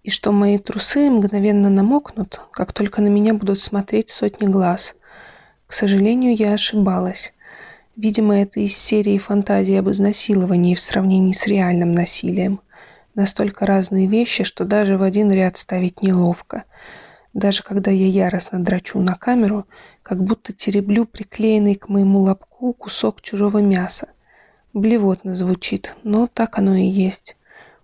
и 0.04 0.10
что 0.10 0.32
мои 0.32 0.58
трусы 0.58 1.10
мгновенно 1.10 1.70
намокнут, 1.70 2.40
как 2.52 2.72
только 2.72 3.02
на 3.02 3.10
меня 3.10 3.34
будут 3.34 3.60
смотреть 3.60 4.12
сотни 4.12 4.48
глаз. 4.48 4.96
К 5.68 5.74
сожалению, 5.74 6.34
я 6.38 6.54
ошибалась. 6.54 7.34
Видимо, 7.98 8.42
это 8.42 8.62
из 8.62 8.78
серии 8.78 9.18
фантазий 9.18 9.76
об 9.76 9.90
изнасиловании 9.90 10.76
в 10.76 10.80
сравнении 10.80 11.34
с 11.34 11.46
реальным 11.46 11.94
насилием. 11.94 12.62
Настолько 13.16 13.66
разные 13.66 14.08
вещи, 14.08 14.46
что 14.46 14.64
даже 14.64 14.98
в 14.98 15.04
один 15.04 15.32
ряд 15.32 15.58
ставить 15.58 16.02
неловко. 16.02 16.64
Даже 17.34 17.64
когда 17.64 17.92
я 17.92 18.08
яростно 18.08 18.64
драчу 18.64 19.00
на 19.00 19.16
камеру, 19.16 19.66
как 20.04 20.24
будто 20.24 20.54
тереблю 20.54 21.06
приклеенный 21.06 21.76
к 21.76 21.90
моему 21.90 22.20
лобку 22.20 22.74
кусок 22.74 23.22
чужого 23.22 23.58
мяса. 23.58 24.08
Блевотно 24.74 25.36
звучит, 25.36 25.98
но 26.04 26.28
так 26.28 26.58
оно 26.58 26.76
и 26.76 26.86
есть. 26.86 27.36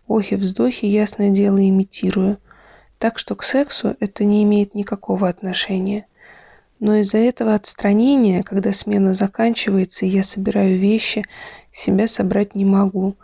Охи-вздохи, 0.08 0.86
ясное 0.86 1.32
дело, 1.32 1.58
имитирую. 1.58 2.38
Так 2.98 3.20
что 3.20 3.36
к 3.36 3.44
сексу 3.44 3.98
это 4.00 4.24
не 4.24 4.44
имеет 4.44 4.74
никакого 4.74 5.28
отношения. 5.28 6.08
Но 6.80 6.96
из-за 6.98 7.18
этого 7.18 7.56
отстранения, 7.56 8.44
когда 8.44 8.72
смена 8.72 9.16
заканчивается, 9.16 10.06
и 10.06 10.10
я 10.10 10.24
собираю 10.24 10.78
вещи, 10.78 11.26
себя 11.72 12.08
собрать 12.08 12.56
не 12.56 12.66
могу. 12.66 13.16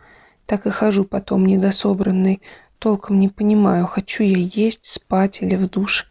Так 0.45 0.65
и 0.65 0.71
хожу 0.71 1.03
потом 1.03 1.45
недособранный, 1.45 2.41
толком 2.79 3.19
не 3.19 3.29
понимаю, 3.29 3.85
хочу 3.85 4.23
я 4.23 4.37
есть, 4.37 4.85
спать 4.85 5.41
или 5.41 5.55
в 5.55 5.69
душ. 5.69 6.09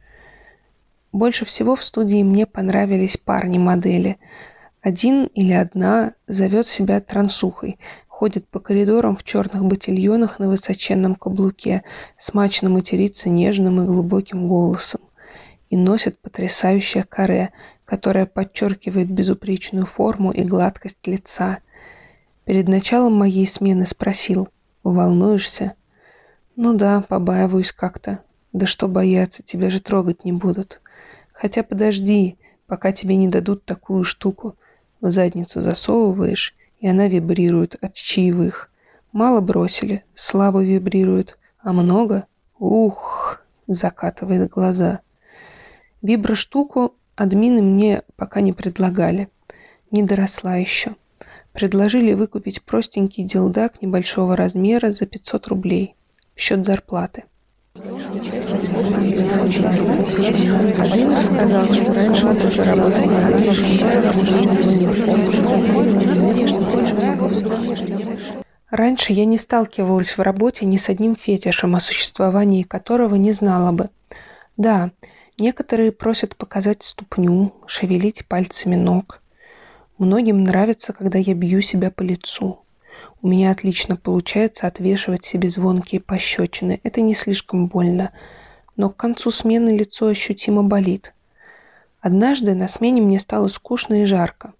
Больше 1.11 1.45
всего 1.45 1.77
в 1.77 1.85
студии 1.85 2.23
мне 2.23 2.47
понравились 2.47 3.17
парни-модели. 3.17 4.19
Один 4.81 5.27
или 5.27 5.53
одна 5.53 6.15
зовет 6.27 6.67
себя 6.67 7.01
трансухой, 7.01 7.79
ходит 8.09 8.49
по 8.49 8.61
коридорам 8.61 9.17
в 9.17 9.25
черных 9.25 9.65
ботильонах 9.65 10.39
на 10.39 10.49
высоченном 10.49 11.17
каблуке, 11.17 11.83
смачно 12.19 12.71
матерится 12.71 13.29
нежным 13.29 13.83
и 13.83 13.87
глубоким 13.87 14.49
голосом 14.49 15.01
и 15.73 15.77
носит 15.77 16.19
потрясающее 16.19 17.03
каре, 17.03 17.51
которое 17.87 18.27
подчеркивает 18.27 19.11
безупречную 19.11 19.87
форму 19.87 20.31
и 20.31 20.45
гладкость 20.45 21.07
лица. 21.07 21.61
Перед 22.45 22.69
началом 22.69 23.15
моей 23.15 23.47
смены 23.47 23.87
спросил, 23.87 24.51
«Волнуешься?» 24.85 25.73
«Ну 26.57 26.75
да, 26.75 27.01
побаиваюсь 27.01 27.73
как-то. 27.73 28.19
Да 28.53 28.67
что 28.67 28.87
бояться, 28.87 29.43
тебя 29.43 29.71
же 29.71 29.81
трогать 29.81 30.27
не 30.27 30.33
будут. 30.35 30.83
Хотя 31.33 31.63
подожди, 31.63 32.37
пока 32.67 32.93
тебе 32.93 33.17
не 33.17 33.29
дадут 33.29 33.65
такую 33.65 34.05
штуку. 34.05 34.57
В 35.01 35.11
задницу 35.11 35.63
засовываешь, 35.63 36.55
и 36.81 36.87
она 36.87 37.09
вибрирует 37.09 37.83
от 37.83 37.95
чаевых. 37.95 38.71
Мало 39.13 39.41
бросили, 39.41 40.05
слабо 40.15 40.63
вибрирует, 40.63 41.39
а 41.61 41.73
много? 41.73 42.27
Ух!» 42.59 43.43
закатывает 43.67 44.51
глаза. 44.51 45.01
Виброштуку 46.03 46.95
админы 47.15 47.63
мне 47.63 48.03
пока 48.17 48.41
не 48.41 48.53
предлагали. 48.53 49.29
Не 49.93 50.03
доросла 50.03 50.57
еще. 50.57 50.97
Предложили 51.53 52.13
выкупить 52.15 52.63
простенький 52.63 53.25
дилдак 53.25 53.81
небольшого 53.83 54.37
размера 54.37 54.91
за 54.91 55.07
500 55.07 55.47
рублей 55.47 55.95
в 56.35 56.41
счет 56.41 56.65
зарплаты. 56.65 57.25
Раньше 68.71 69.13
я 69.13 69.25
не 69.25 69.39
сталкивалась 69.39 70.17
в 70.17 70.21
работе 70.21 70.65
ни 70.65 70.79
с 70.79 70.89
одним 70.89 71.15
фетишем, 71.15 71.77
о 71.77 71.81
существовании 71.81 72.63
которого 72.63 73.15
не 73.15 73.33
знала 73.33 73.71
бы. 73.73 73.91
Да, 74.57 74.91
Некоторые 75.39 75.93
просят 75.93 76.37
показать 76.37 76.83
ступню, 76.83 77.55
шевелить 77.67 78.27
пальцами 78.27 78.77
ног. 78.77 79.23
Многим 79.97 80.45
нравится, 80.45 80.93
когда 80.93 81.19
я 81.19 81.35
бью 81.35 81.63
себя 81.63 81.91
по 81.91 82.03
лицу. 82.03 82.65
У 83.23 83.29
меня 83.29 83.51
отлично 83.51 83.97
получается 83.97 84.67
отвешивать 84.67 85.25
себе 85.25 85.49
звонкие 85.49 86.01
пощечины. 86.01 86.81
Это 86.83 87.01
не 87.01 87.15
слишком 87.15 87.67
больно. 87.67 88.13
Но 88.77 88.91
к 88.91 88.97
концу 88.97 89.31
смены 89.31 89.71
лицо 89.71 90.09
ощутимо 90.09 90.63
болит. 90.63 91.15
Однажды 92.01 92.55
на 92.55 92.69
смене 92.69 93.01
мне 93.01 93.19
стало 93.19 93.49
скучно 93.49 94.03
и 94.03 94.07
жарко. 94.07 94.53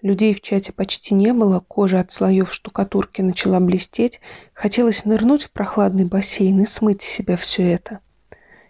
Людей 0.00 0.34
в 0.34 0.40
чате 0.40 0.72
почти 0.72 1.14
не 1.14 1.32
было, 1.32 1.60
кожа 1.60 2.00
от 2.00 2.12
слоев 2.12 2.52
штукатурки 2.52 3.20
начала 3.20 3.58
блестеть, 3.58 4.20
хотелось 4.52 5.04
нырнуть 5.04 5.44
в 5.44 5.50
прохладный 5.50 6.04
бассейн 6.04 6.60
и 6.60 6.66
смыть 6.66 7.02
с 7.02 7.06
себя 7.06 7.36
все 7.36 7.62
это. 7.62 8.00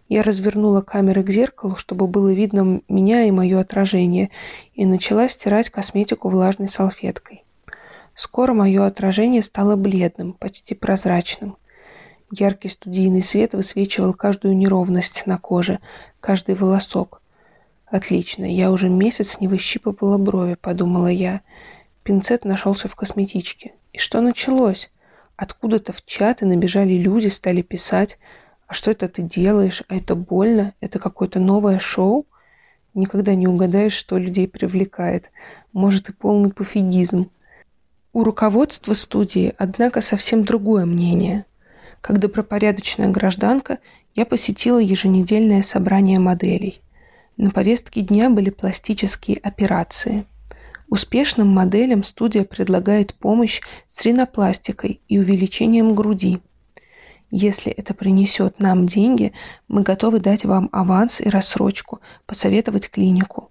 Я 0.09 0.23
развернула 0.23 0.83
камеры 0.83 1.23
к 1.23 1.31
зеркалу, 1.31 1.77
чтобы 1.77 2.07
было 2.07 2.33
видно 2.33 2.83
меня 2.89 3.25
и 3.25 3.31
мое 3.31 3.59
отражение, 3.59 4.31
и 4.75 4.85
начала 4.85 5.29
стирать 5.29 5.71
косметику 5.71 6.29
влажной 6.29 6.69
салфеткой. 6.69 7.45
Скоро 8.15 8.53
мое 8.53 8.87
отражение 8.87 9.43
стало 9.43 9.77
бледным, 9.77 10.35
почти 10.35 10.75
прозрачным. 10.75 11.57
Яркий 12.31 12.69
студийный 12.69 13.23
свет 13.23 13.55
высвечивал 13.55 14.15
каждую 14.15 14.57
неровность 14.57 15.27
на 15.27 15.39
коже, 15.39 15.81
каждый 16.21 16.55
волосок. 16.55 17.23
Отлично, 17.87 18.45
я 18.45 18.71
уже 18.71 18.89
месяц 18.89 19.41
не 19.41 19.49
выщипывала 19.49 20.19
брови, 20.19 20.55
подумала 20.55 21.09
я. 21.09 21.43
Пинцет 22.03 22.45
нашелся 22.45 22.89
в 22.89 22.97
косметичке. 22.97 23.75
И 23.93 23.99
что 23.99 24.21
началось? 24.21 24.91
Откуда-то 25.37 25.93
в 25.93 26.05
чаты 26.05 26.47
набежали 26.47 26.95
люди, 26.95 27.29
стали 27.29 27.63
писать. 27.63 28.19
А 28.75 28.77
что 28.77 28.91
это 28.91 29.07
ты 29.07 29.23
делаешь? 29.23 29.85
А 29.87 29.95
это 29.95 30.17
больно? 30.17 30.75
Это 30.81 30.99
какое-то 30.99 31.39
новое 31.39 31.79
шоу? 31.79 32.27
Никогда 32.93 33.37
не 33.37 33.47
угадаешь, 33.47 33.93
что 33.93 34.19
людей 34.19 34.49
привлекает. 34.49 35.31
Может 35.73 36.09
и 36.09 36.13
полный 36.13 36.53
пофигизм. 36.53 37.31
У 38.13 38.25
руководства 38.25 38.95
студии, 38.95 39.55
однако, 39.59 40.01
совсем 40.01 40.43
другое 40.43 40.87
мнение. 40.87 41.45
Как 42.01 42.19
добропорядочная 42.19 43.11
гражданка, 43.11 43.79
я 44.17 44.27
посетила 44.27 44.81
еженедельное 44.81 45.63
собрание 45.63 46.19
моделей. 46.19 46.83
На 47.37 47.53
повестке 47.53 48.01
дня 48.01 48.29
были 48.29 48.51
пластические 48.51 49.39
операции. 49.39 50.27
Успешным 50.89 51.47
моделям 51.47 52.03
студия 52.03 52.43
предлагает 52.43 53.15
помощь 53.15 53.61
с 53.87 54.05
ринопластикой 54.05 55.01
и 55.07 55.21
увеличением 55.21 55.95
груди. 55.95 56.41
Если 57.37 57.73
это 57.73 57.95
принесет 57.95 58.61
нам 58.61 58.87
деньги, 58.87 59.33
мы 59.67 59.83
готовы 59.83 60.21
дать 60.21 60.45
вам 60.45 60.69
аванс 60.71 61.21
и 61.21 61.29
рассрочку, 61.29 62.01
посоветовать 62.27 62.89
клинику. 62.89 63.51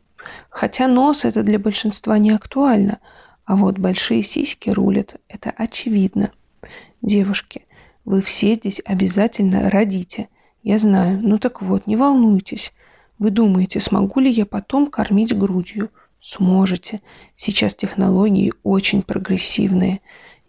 Хотя 0.49 0.87
нос 0.87 1.25
это 1.25 1.43
для 1.43 1.59
большинства 1.59 2.17
не 2.17 2.31
актуально, 2.31 2.99
а 3.43 3.57
вот 3.57 3.79
большие 3.79 4.23
сиськи 4.23 4.69
рулят, 4.69 5.17
это 5.27 5.49
очевидно. 5.49 6.31
Девушки, 7.01 7.65
вы 8.05 8.21
все 8.21 8.55
здесь 8.55 8.81
обязательно 8.85 9.69
родите. 9.69 10.29
Я 10.63 10.79
знаю, 10.79 11.19
ну 11.21 11.37
так 11.37 11.61
вот, 11.61 11.85
не 11.85 11.97
волнуйтесь. 11.97 12.71
Вы 13.19 13.31
думаете, 13.31 13.81
смогу 13.81 14.21
ли 14.21 14.31
я 14.31 14.45
потом 14.45 14.87
кормить 14.87 15.37
грудью? 15.37 15.89
Сможете. 16.21 17.01
Сейчас 17.35 17.75
технологии 17.75 18.53
очень 18.63 19.01
прогрессивные. 19.01 19.99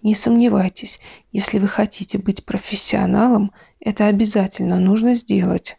Не 0.05 0.15
сомневайтесь, 0.15 1.01
если 1.33 1.59
вы 1.59 1.67
хотите 1.67 2.19
быть 2.19 2.45
профессионалом, 2.45 3.53
это 3.81 4.07
обязательно 4.07 4.79
нужно 4.79 5.15
сделать. 5.15 5.79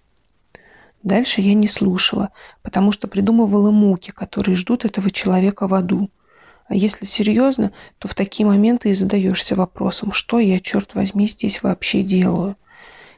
Дальше 1.04 1.42
я 1.42 1.54
не 1.54 1.68
слушала, 1.68 2.32
потому 2.64 2.92
что 2.92 3.08
придумывала 3.08 3.70
муки, 3.70 4.10
которые 4.10 4.56
ждут 4.56 4.84
этого 4.84 5.12
человека 5.12 5.68
в 5.68 5.76
аду. 5.76 6.10
А 6.68 6.74
если 6.74 7.06
серьезно, 7.06 7.72
то 8.00 8.08
в 8.08 8.16
такие 8.16 8.48
моменты 8.48 8.90
и 8.90 8.96
задаешься 8.96 9.54
вопросом, 9.54 10.12
что 10.12 10.40
я, 10.40 10.60
черт 10.60 10.96
возьми, 10.96 11.28
здесь 11.28 11.62
вообще 11.62 12.02
делаю. 12.02 12.58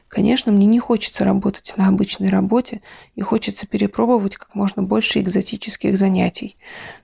Конечно, 0.08 0.50
мне 0.50 0.64
не 0.64 0.78
хочется 0.78 1.22
работать 1.22 1.74
на 1.76 1.86
обычной 1.86 2.28
работе 2.28 2.80
и 3.14 3.20
хочется 3.20 3.66
перепробовать 3.66 4.36
как 4.36 4.54
можно 4.54 4.82
больше 4.82 5.20
экзотических 5.20 5.98
занятий. 5.98 6.56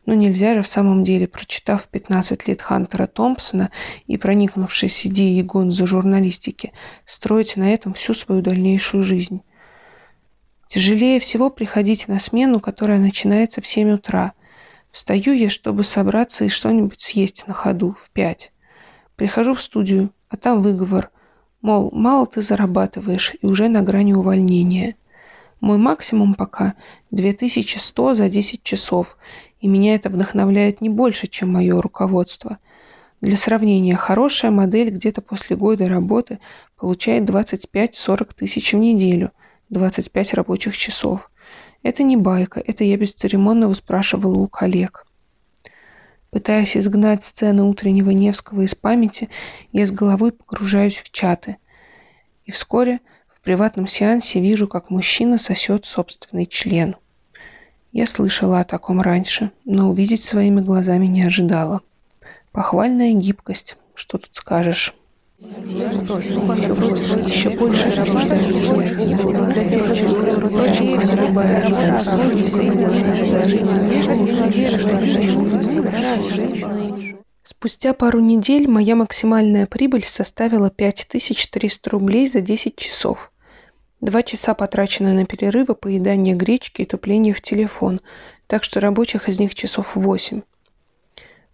Но 0.06 0.14
нельзя 0.14 0.54
же 0.54 0.62
в 0.62 0.66
самом 0.66 1.04
деле, 1.04 1.28
прочитав 1.28 1.86
15 1.88 2.48
лет 2.48 2.62
Хантера 2.62 3.06
Томпсона 3.06 3.70
и 4.06 4.16
проникнувшись 4.16 5.06
идеей 5.06 5.42
гонза 5.42 5.86
журналистики, 5.86 6.72
строить 7.04 7.56
на 7.56 7.74
этом 7.74 7.92
всю 7.92 8.14
свою 8.14 8.40
дальнейшую 8.40 9.04
жизнь. 9.04 9.42
Тяжелее 10.68 11.20
всего 11.20 11.50
приходить 11.50 12.08
на 12.08 12.18
смену, 12.18 12.58
которая 12.58 12.98
начинается 12.98 13.60
в 13.60 13.66
7 13.66 13.92
утра. 13.92 14.32
Встаю 14.90 15.34
я, 15.34 15.50
чтобы 15.50 15.84
собраться 15.84 16.46
и 16.46 16.48
что-нибудь 16.48 17.02
съесть 17.02 17.46
на 17.46 17.52
ходу 17.52 17.94
в 18.00 18.10
5. 18.12 18.50
Прихожу 19.16 19.52
в 19.52 19.60
студию, 19.60 20.10
а 20.30 20.38
там 20.38 20.62
выговор– 20.62 21.10
Мол, 21.64 21.88
мало 21.92 22.26
ты 22.26 22.42
зарабатываешь 22.42 23.36
и 23.40 23.46
уже 23.46 23.68
на 23.68 23.80
грани 23.80 24.12
увольнения. 24.12 24.96
Мой 25.60 25.78
максимум 25.78 26.34
пока 26.34 26.74
2100 27.10 28.14
за 28.14 28.28
10 28.28 28.62
часов, 28.62 29.16
и 29.62 29.66
меня 29.66 29.94
это 29.94 30.10
вдохновляет 30.10 30.82
не 30.82 30.90
больше, 30.90 31.26
чем 31.26 31.50
мое 31.54 31.80
руководство. 31.80 32.58
Для 33.22 33.38
сравнения, 33.38 33.94
хорошая 33.94 34.50
модель 34.50 34.90
где-то 34.90 35.22
после 35.22 35.56
года 35.56 35.86
работы 35.86 36.38
получает 36.76 37.24
25-40 37.24 38.34
тысяч 38.36 38.74
в 38.74 38.76
неделю, 38.76 39.30
25 39.70 40.34
рабочих 40.34 40.76
часов. 40.76 41.30
Это 41.82 42.02
не 42.02 42.18
байка, 42.18 42.60
это 42.60 42.84
я 42.84 42.98
бесцеремонно 42.98 43.68
выспрашивала 43.68 44.36
у 44.36 44.48
коллег. 44.48 45.03
Пытаясь 46.34 46.76
изгнать 46.76 47.22
сцены 47.22 47.62
утреннего 47.62 48.10
Невского 48.10 48.62
из 48.62 48.74
памяти, 48.74 49.28
я 49.70 49.86
с 49.86 49.92
головой 49.92 50.32
погружаюсь 50.32 50.96
в 50.96 51.12
чаты. 51.12 51.58
И 52.44 52.50
вскоре 52.50 52.98
в 53.28 53.40
приватном 53.40 53.86
сеансе 53.86 54.40
вижу, 54.40 54.66
как 54.66 54.90
мужчина 54.90 55.38
сосет 55.38 55.86
собственный 55.86 56.46
член. 56.46 56.96
Я 57.92 58.08
слышала 58.08 58.58
о 58.58 58.64
таком 58.64 59.00
раньше, 59.00 59.52
но 59.64 59.88
увидеть 59.88 60.24
своими 60.24 60.60
глазами 60.60 61.06
не 61.06 61.22
ожидала. 61.22 61.82
Похвальная 62.50 63.12
гибкость, 63.12 63.76
что 63.94 64.18
тут 64.18 64.30
скажешь. 64.32 64.92
Спустя 77.42 77.92
пару 77.94 78.20
недель 78.20 78.68
моя 78.68 78.94
максимальная 78.94 79.66
прибыль 79.66 80.04
составила 80.04 80.70
5300 80.70 81.90
рублей 81.90 82.28
за 82.28 82.40
10 82.40 82.76
часов. 82.76 83.32
Два 84.00 84.22
часа 84.22 84.54
потрачено 84.54 85.12
на 85.14 85.26
перерывы, 85.26 85.74
поедание 85.74 86.36
гречки 86.36 86.82
и 86.82 86.86
тупление 86.86 87.34
в 87.34 87.40
телефон, 87.40 88.00
так 88.46 88.62
что 88.62 88.78
рабочих 88.78 89.28
из 89.28 89.40
них 89.40 89.56
часов 89.56 89.96
8. 89.96 90.42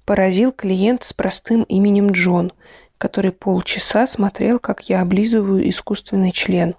Поразил 0.05 0.53
клиент 0.53 1.03
с 1.05 1.15
простым 1.15 1.63
именем 1.63 2.11
Джон– 2.11 2.53
который 3.01 3.33
полчаса 3.33 4.07
смотрел, 4.07 4.59
как 4.59 4.91
я 4.91 5.01
облизываю 5.01 5.67
искусственный 5.71 6.33
член. 6.33 6.75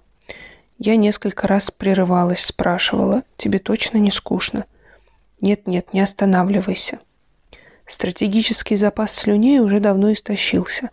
Я 0.78 0.94
несколько 0.94 1.48
раз 1.48 1.72
прерывалась, 1.72 2.44
спрашивала, 2.44 3.24
«Тебе 3.36 3.58
точно 3.58 3.98
не 3.98 4.12
скучно?» 4.12 4.66
«Нет-нет, 5.40 5.92
не 5.92 6.00
останавливайся». 6.00 7.00
Стратегический 7.86 8.76
запас 8.76 9.12
слюней 9.12 9.58
уже 9.58 9.80
давно 9.80 10.12
истощился. 10.12 10.90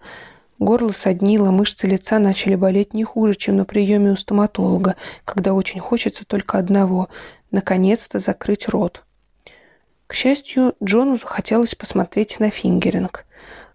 Горло 0.58 0.94
соднило, 0.94 1.52
мышцы 1.52 1.86
лица 1.86 2.18
начали 2.18 2.56
болеть 2.56 2.96
не 2.96 3.04
хуже, 3.04 3.36
чем 3.36 3.58
на 3.58 3.66
приеме 3.66 4.14
у 4.14 4.16
стоматолога, 4.16 4.96
когда 5.26 5.54
очень 5.54 5.80
хочется 5.80 6.26
только 6.26 6.58
одного– 6.58 7.08
наконец-то 7.52 8.18
закрыть 8.18 8.68
рот. 8.68 9.04
К 10.08 10.16
счастью, 10.16 10.74
Джону 10.84 11.18
захотелось 11.18 11.76
посмотреть 11.76 12.40
на 12.40 12.50
фингеринг 12.50 13.28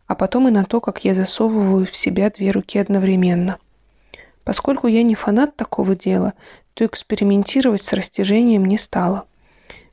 а 0.06 0.14
потом 0.14 0.48
и 0.48 0.50
на 0.50 0.64
то, 0.64 0.80
как 0.80 1.04
я 1.04 1.14
засовываю 1.14 1.86
в 1.86 1.96
себя 1.96 2.30
две 2.30 2.50
руки 2.50 2.78
одновременно. 2.78 3.58
Поскольку 4.44 4.86
я 4.86 5.02
не 5.02 5.14
фанат 5.14 5.56
такого 5.56 5.96
дела, 5.96 6.34
то 6.74 6.84
экспериментировать 6.84 7.82
с 7.82 7.92
растяжением 7.92 8.64
не 8.66 8.78
стала. 8.78 9.26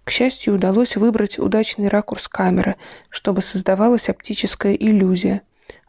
К 0.04 0.10
счастью, 0.10 0.56
удалось 0.56 0.96
выбрать 0.96 1.40
удачный 1.40 1.88
ракурс 1.88 2.28
камеры, 2.28 2.76
чтобы 3.10 3.42
создавалась 3.42 4.10
оптическая 4.10 4.74
иллюзия. 4.74 5.42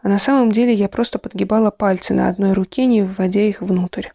А 0.02 0.08
на 0.08 0.18
самом 0.18 0.52
деле 0.52 0.74
я 0.74 0.88
просто 0.88 1.18
подгибала 1.18 1.70
пальцы 1.70 2.12
на 2.12 2.28
одной 2.28 2.52
руке, 2.52 2.86
не 2.86 3.02
вводя 3.02 3.40
их 3.40 3.62
внутрь. 3.62 4.08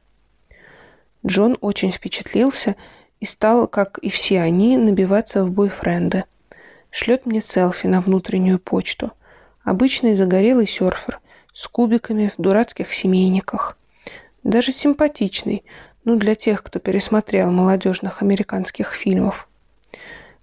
Джон 1.25 1.57
очень 1.61 1.91
впечатлился 1.91 2.75
и 3.19 3.25
стал, 3.25 3.67
как 3.67 3.97
и 3.97 4.09
все 4.09 4.41
они, 4.41 4.77
набиваться 4.77 5.43
в 5.43 5.51
бойфренды. 5.51 6.25
Шлет 6.89 7.25
мне 7.25 7.41
селфи 7.41 7.87
на 7.87 8.01
внутреннюю 8.01 8.59
почту. 8.59 9.11
Обычный 9.67 10.15
загорелый 10.15 10.65
серфер 10.65 11.19
с 11.53 11.67
кубиками 11.67 12.29
в 12.29 12.41
дурацких 12.41 12.93
семейниках. 12.93 13.77
Даже 14.41 14.71
симпатичный, 14.71 15.65
ну 16.05 16.15
для 16.15 16.35
тех, 16.35 16.63
кто 16.63 16.79
пересмотрел 16.79 17.51
молодежных 17.51 18.21
американских 18.21 18.93
фильмов. 18.93 19.49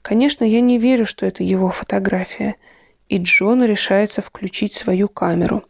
Конечно, 0.03 0.45
я 0.45 0.61
не 0.61 0.79
верю, 0.79 1.07
что 1.07 1.25
это 1.25 1.43
его 1.43 1.71
фотография, 1.71 2.57
и 3.09 3.17
Джон 3.17 3.65
решается 3.65 4.21
включить 4.21 4.75
свою 4.75 5.09
камеру. 5.09 5.65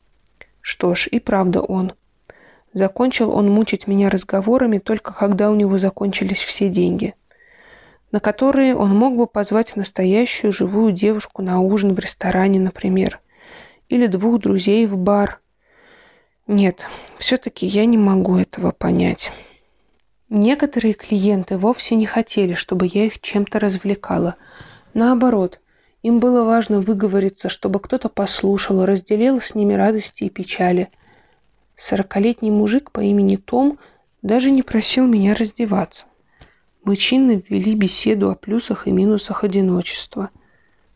Что 0.60 0.96
ж, 0.96 1.06
и 1.06 1.20
правда 1.20 1.62
он. 1.62 1.92
Закончил 2.72 3.30
он 3.30 3.48
мучить 3.48 3.86
меня 3.86 4.10
разговорами 4.10 4.78
только 4.78 5.14
когда 5.14 5.52
у 5.52 5.54
него 5.54 5.78
закончились 5.78 6.42
все 6.42 6.68
деньги, 6.68 7.14
на 8.10 8.18
которые 8.18 8.74
он 8.74 8.98
мог 8.98 9.16
бы 9.16 9.28
позвать 9.28 9.76
настоящую 9.76 10.52
живую 10.52 10.90
девушку 10.90 11.40
на 11.40 11.60
ужин 11.60 11.94
в 11.94 12.00
ресторане, 12.00 12.58
например, 12.58 13.20
или 13.88 14.06
двух 14.06 14.40
друзей 14.40 14.86
в 14.86 14.96
бар. 14.96 15.40
Нет, 16.46 16.86
все-таки 17.18 17.66
я 17.66 17.84
не 17.86 17.98
могу 17.98 18.36
этого 18.36 18.70
понять. 18.70 19.32
Некоторые 20.28 20.94
клиенты 20.94 21.58
вовсе 21.58 21.94
не 21.94 22.06
хотели, 22.06 22.54
чтобы 22.54 22.88
я 22.92 23.06
их 23.06 23.20
чем-то 23.20 23.58
развлекала. 23.58 24.36
Наоборот, 24.94 25.60
им 26.02 26.20
было 26.20 26.44
важно 26.44 26.80
выговориться, 26.80 27.48
чтобы 27.48 27.80
кто-то 27.80 28.08
послушал, 28.08 28.84
разделил 28.84 29.40
с 29.40 29.54
ними 29.54 29.74
радости 29.74 30.24
и 30.24 30.30
печали– 30.30 30.88
Сорокалетний 31.76 32.50
мужик 32.50 32.90
по 32.92 33.00
имени 33.00 33.36
Том 33.36 33.78
даже 34.22 34.50
не 34.50 34.62
просил 34.62 35.06
меня 35.06 35.34
раздеваться. 35.34 36.06
Мы 36.84 36.96
чинно 36.96 37.42
ввели 37.48 37.74
беседу 37.74 38.30
о 38.30 38.36
плюсах 38.36 38.86
и 38.86 38.92
минусах 38.92 39.42
одиночества. 39.42 40.30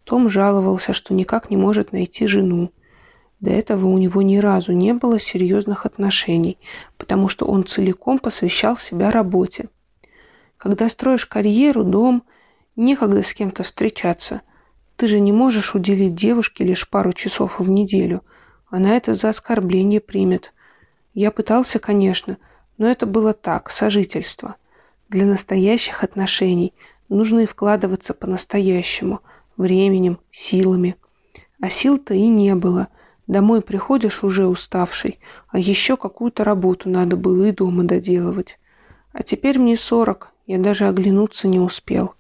Том 0.05 0.29
жаловался, 0.29 0.93
что 0.93 1.15
никак 1.15 1.51
не 1.51 1.57
может 1.57 1.93
найти 1.93 2.27
жену. 2.27 2.71
До 3.41 3.51
этого 3.51 3.87
у 3.87 3.99
него 3.99 4.23
ни 4.23 4.39
разу 4.39 4.73
не 4.73 4.93
было 4.95 5.21
серьезных 5.21 5.87
отношений, 5.87 6.59
потому 6.97 7.29
что 7.29 7.47
он 7.47 7.65
целиком 7.65 8.19
посвящал 8.19 8.77
себя 8.77 9.11
работе. 9.11 9.69
Когда 10.57 10.89
строишь 10.89 11.27
карьеру, 11.27 11.85
дом, 11.85 12.25
некогда 12.75 13.23
с 13.23 13.33
кем-то 13.35 13.63
встречаться. 13.63 14.43
Ты 14.97 15.07
же 15.07 15.21
не 15.21 15.33
можешь 15.33 15.75
уделить 15.75 16.17
девушке 16.17 16.65
лишь 16.65 16.89
пару 16.89 17.13
часов 17.13 17.61
в 17.61 17.71
неделю. 17.71 18.25
Она 18.69 18.97
это 18.97 19.15
за 19.15 19.29
оскорбление 19.29 20.01
примет. 20.01 20.53
Я 21.15 21.31
пытался, 21.31 21.79
конечно, 21.79 22.39
но 22.79 22.89
это 22.89 23.07
было 23.07 23.33
так, 23.35 23.71
сожительство. 23.71 24.57
Для 25.09 25.25
настоящих 25.25 26.03
отношений 26.03 26.75
нужно 27.09 27.41
и 27.41 27.47
вкладываться 27.47 28.15
по-настоящему, 28.15 29.21
временем, 29.57 30.19
силами. 30.31 30.97
А 31.61 31.69
сил-то 31.69 32.15
и 32.15 32.29
не 32.29 32.55
было. 32.55 32.89
Домой 33.29 33.61
приходишь 33.63 34.25
уже 34.25 34.49
уставший, 34.49 35.21
а 35.51 35.59
еще 35.61 35.97
какую-то 35.97 36.43
работу 36.43 36.89
надо 36.89 37.17
было 37.17 37.45
и 37.45 37.53
дома 37.53 37.85
доделывать. 37.85 38.59
А 39.13 39.23
теперь 39.23 39.61
мне 39.61 39.77
сорок, 39.77 40.33
я 40.47 40.59
даже 40.59 40.89
оглянуться 40.89 41.47
не 41.47 41.61
успел. 41.61 42.15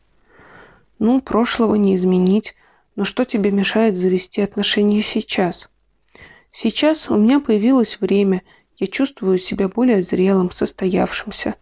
Ну, 1.01 1.21
прошлого 1.21 1.75
не 1.75 1.97
изменить, 1.97 2.55
но 2.95 3.05
что 3.05 3.25
тебе 3.25 3.51
мешает 3.51 3.97
завести 3.97 4.41
отношения 4.41 5.03
сейчас? 5.03 5.69
Сейчас 6.53 7.11
у 7.11 7.17
меня 7.17 7.41
появилось 7.41 7.99
время– 8.01 8.43
я 8.79 8.87
чувствую 8.87 9.39
себя 9.39 9.69
более 9.69 10.03
зрелым, 10.03 10.53
состоявшимся. 10.53 11.57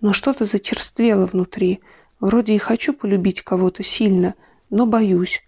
Но 0.00 0.12
что-то 0.12 0.44
зачерствело 0.44 1.26
внутри. 1.26 1.80
Вроде 2.20 2.54
и 2.54 2.58
хочу 2.58 2.92
полюбить 2.92 3.42
кого-то 3.42 3.82
сильно, 3.82 4.34
но 4.70 4.86
боюсь. 4.86 5.42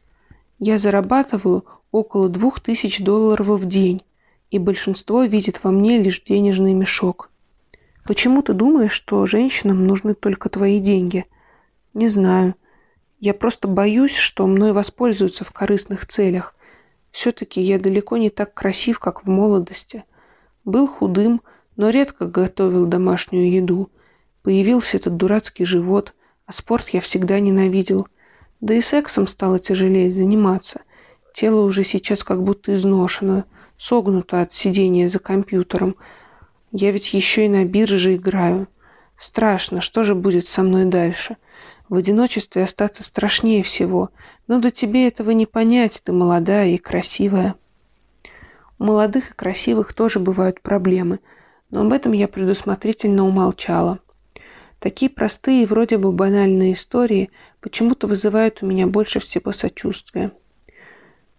Я 0.58 0.78
зарабатываю 0.78 1.64
около 1.94 2.28
двух 2.28 2.58
тысяч 2.58 2.98
долларов 2.98 3.46
в 3.46 3.68
день, 3.68 4.02
и 4.50 4.58
большинство 4.58 5.22
видит 5.22 5.62
во 5.62 5.70
мне 5.70 6.02
лишь 6.02 6.20
денежный 6.20 6.74
мешок. 6.74 7.30
Почему 8.04 8.42
ты 8.42 8.52
думаешь, 8.52 8.90
что 8.90 9.28
женщинам 9.28 9.86
нужны 9.86 10.14
только 10.14 10.48
твои 10.48 10.80
деньги? 10.80 11.24
Не 11.94 12.08
знаю. 12.08 12.56
Я 13.20 13.32
просто 13.32 13.68
боюсь, 13.68 14.16
что 14.16 14.48
мной 14.48 14.72
воспользуются 14.72 15.44
в 15.44 15.52
корыстных 15.52 16.04
целях. 16.06 16.56
Все-таки 17.12 17.60
я 17.60 17.78
далеко 17.78 18.16
не 18.16 18.28
так 18.28 18.52
красив, 18.54 18.98
как 18.98 19.24
в 19.24 19.28
молодости. 19.28 20.02
Был 20.64 20.88
худым, 20.88 21.42
но 21.76 21.90
редко 21.90 22.26
готовил 22.26 22.86
домашнюю 22.86 23.52
еду. 23.52 23.88
Появился 24.42 24.96
этот 24.96 25.16
дурацкий 25.16 25.64
живот, 25.64 26.12
а 26.44 26.52
спорт 26.52 26.88
я 26.88 27.00
всегда 27.00 27.38
ненавидел. 27.38 28.08
Да 28.60 28.74
и 28.74 28.80
сексом 28.80 29.28
стало 29.28 29.60
тяжелее 29.60 30.10
заниматься. 30.10 30.80
Тело 31.34 31.62
уже 31.62 31.82
сейчас 31.82 32.22
как 32.22 32.44
будто 32.44 32.72
изношено, 32.76 33.44
согнуто 33.76 34.40
от 34.40 34.52
сидения 34.52 35.08
за 35.08 35.18
компьютером. 35.18 35.96
Я 36.70 36.92
ведь 36.92 37.12
еще 37.12 37.46
и 37.46 37.48
на 37.48 37.64
бирже 37.64 38.14
играю. 38.14 38.68
Страшно, 39.18 39.80
что 39.80 40.04
же 40.04 40.14
будет 40.14 40.46
со 40.46 40.62
мной 40.62 40.84
дальше? 40.84 41.36
В 41.88 41.96
одиночестве 41.96 42.62
остаться 42.62 43.02
страшнее 43.02 43.64
всего. 43.64 44.10
Но 44.46 44.60
да 44.60 44.70
тебе 44.70 45.08
этого 45.08 45.32
не 45.32 45.44
понять, 45.44 46.00
ты 46.04 46.12
молодая 46.12 46.68
и 46.68 46.78
красивая. 46.78 47.56
У 48.78 48.84
молодых 48.84 49.30
и 49.32 49.34
красивых 49.34 49.92
тоже 49.92 50.20
бывают 50.20 50.60
проблемы, 50.60 51.18
но 51.68 51.80
об 51.80 51.92
этом 51.92 52.12
я 52.12 52.28
предусмотрительно 52.28 53.26
умолчала. 53.26 53.98
Такие 54.78 55.10
простые 55.10 55.64
и 55.64 55.66
вроде 55.66 55.98
бы 55.98 56.12
банальные 56.12 56.74
истории 56.74 57.30
почему-то 57.60 58.06
вызывают 58.06 58.62
у 58.62 58.66
меня 58.66 58.86
больше 58.86 59.18
всего 59.18 59.50
сочувствия. 59.50 60.30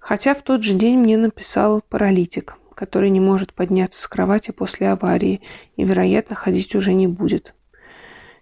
Хотя 0.05 0.35
в 0.35 0.43
тот 0.43 0.61
же 0.61 0.75
день 0.75 0.99
мне 0.99 1.17
написал 1.17 1.81
паралитик, 1.81 2.59
который 2.75 3.09
не 3.09 3.19
может 3.19 3.55
подняться 3.55 3.99
с 3.99 4.05
кровати 4.05 4.51
после 4.51 4.89
аварии 4.89 5.41
и, 5.77 5.83
вероятно, 5.83 6.35
ходить 6.35 6.75
уже 6.75 6.93
не 6.93 7.07
будет. 7.07 7.55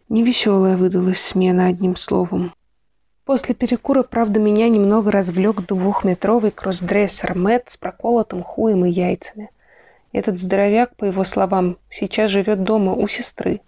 Невеселая 0.10 0.76
выдалась 0.76 1.22
смена 1.22 1.68
одним 1.68 1.96
словом. 1.96 2.52
После 3.24 3.56
перекура, 3.56 4.04
правда, 4.04 4.42
меня 4.42 4.68
немного 4.68 5.10
развлек 5.10 5.66
двухметровый 5.66 6.52
кроссдрессер 6.52 7.34
Мэтт 7.34 7.70
с 7.70 7.78
проколотым 7.78 8.44
хуем 8.44 8.84
и 8.84 8.90
яйцами. 8.90 9.50
Этот 10.12 10.42
здоровяк, 10.42 10.98
по 10.98 11.06
его 11.06 11.24
словам, 11.24 11.78
сейчас 11.90 12.30
живет 12.30 12.64
дома 12.64 12.92
у 12.92 13.08
сестры. 13.08 13.62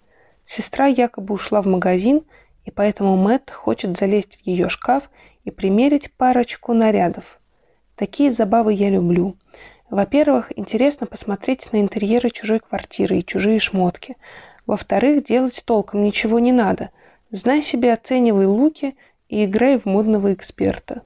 Сестра 0.44 0.84
якобы 0.84 1.32
ушла 1.32 1.62
в 1.62 1.66
магазин, 1.66 2.24
и 2.66 2.70
поэтому 2.70 3.16
Мэтт 3.16 3.50
хочет 3.50 3.96
залезть 3.96 4.36
в 4.36 4.46
ее 4.46 4.68
шкаф 4.68 5.04
и 5.44 5.50
примерить 5.50 6.12
парочку 6.12 6.74
нарядов. 6.74 7.40
Такие 7.96 8.30
забавы 8.30 8.74
я 8.74 8.90
люблю. 8.90 9.36
Во-первых, 9.88 10.52
интересно 10.56 11.06
посмотреть 11.06 11.72
на 11.72 11.80
интерьеры 11.80 12.28
чужой 12.28 12.60
квартиры 12.60 13.18
и 13.18 13.24
чужие 13.24 13.58
шмотки. 13.58 14.16
Во-вторых, 14.66 15.24
делать 15.24 15.62
толком 15.64 16.04
ничего 16.04 16.38
не 16.38 16.52
надо. 16.52 16.90
Знай 17.30 17.62
себе, 17.62 17.94
оценивай 17.94 18.46
луки 18.46 18.96
и 19.28 19.44
играй 19.46 19.78
в 19.78 19.86
модного 19.86 20.34
эксперта. 20.34 21.02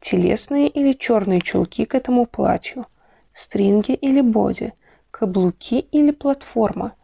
Телесные 0.00 0.68
или 0.68 0.92
черные 0.92 1.40
чулки 1.40 1.84
к 1.84 1.94
этому 1.94 2.26
платью, 2.26 2.86
стринги 3.34 3.92
или 3.92 4.20
боди, 4.20 4.72
каблуки 5.10 5.80
или 5.80 6.12
платформа. 6.12 6.94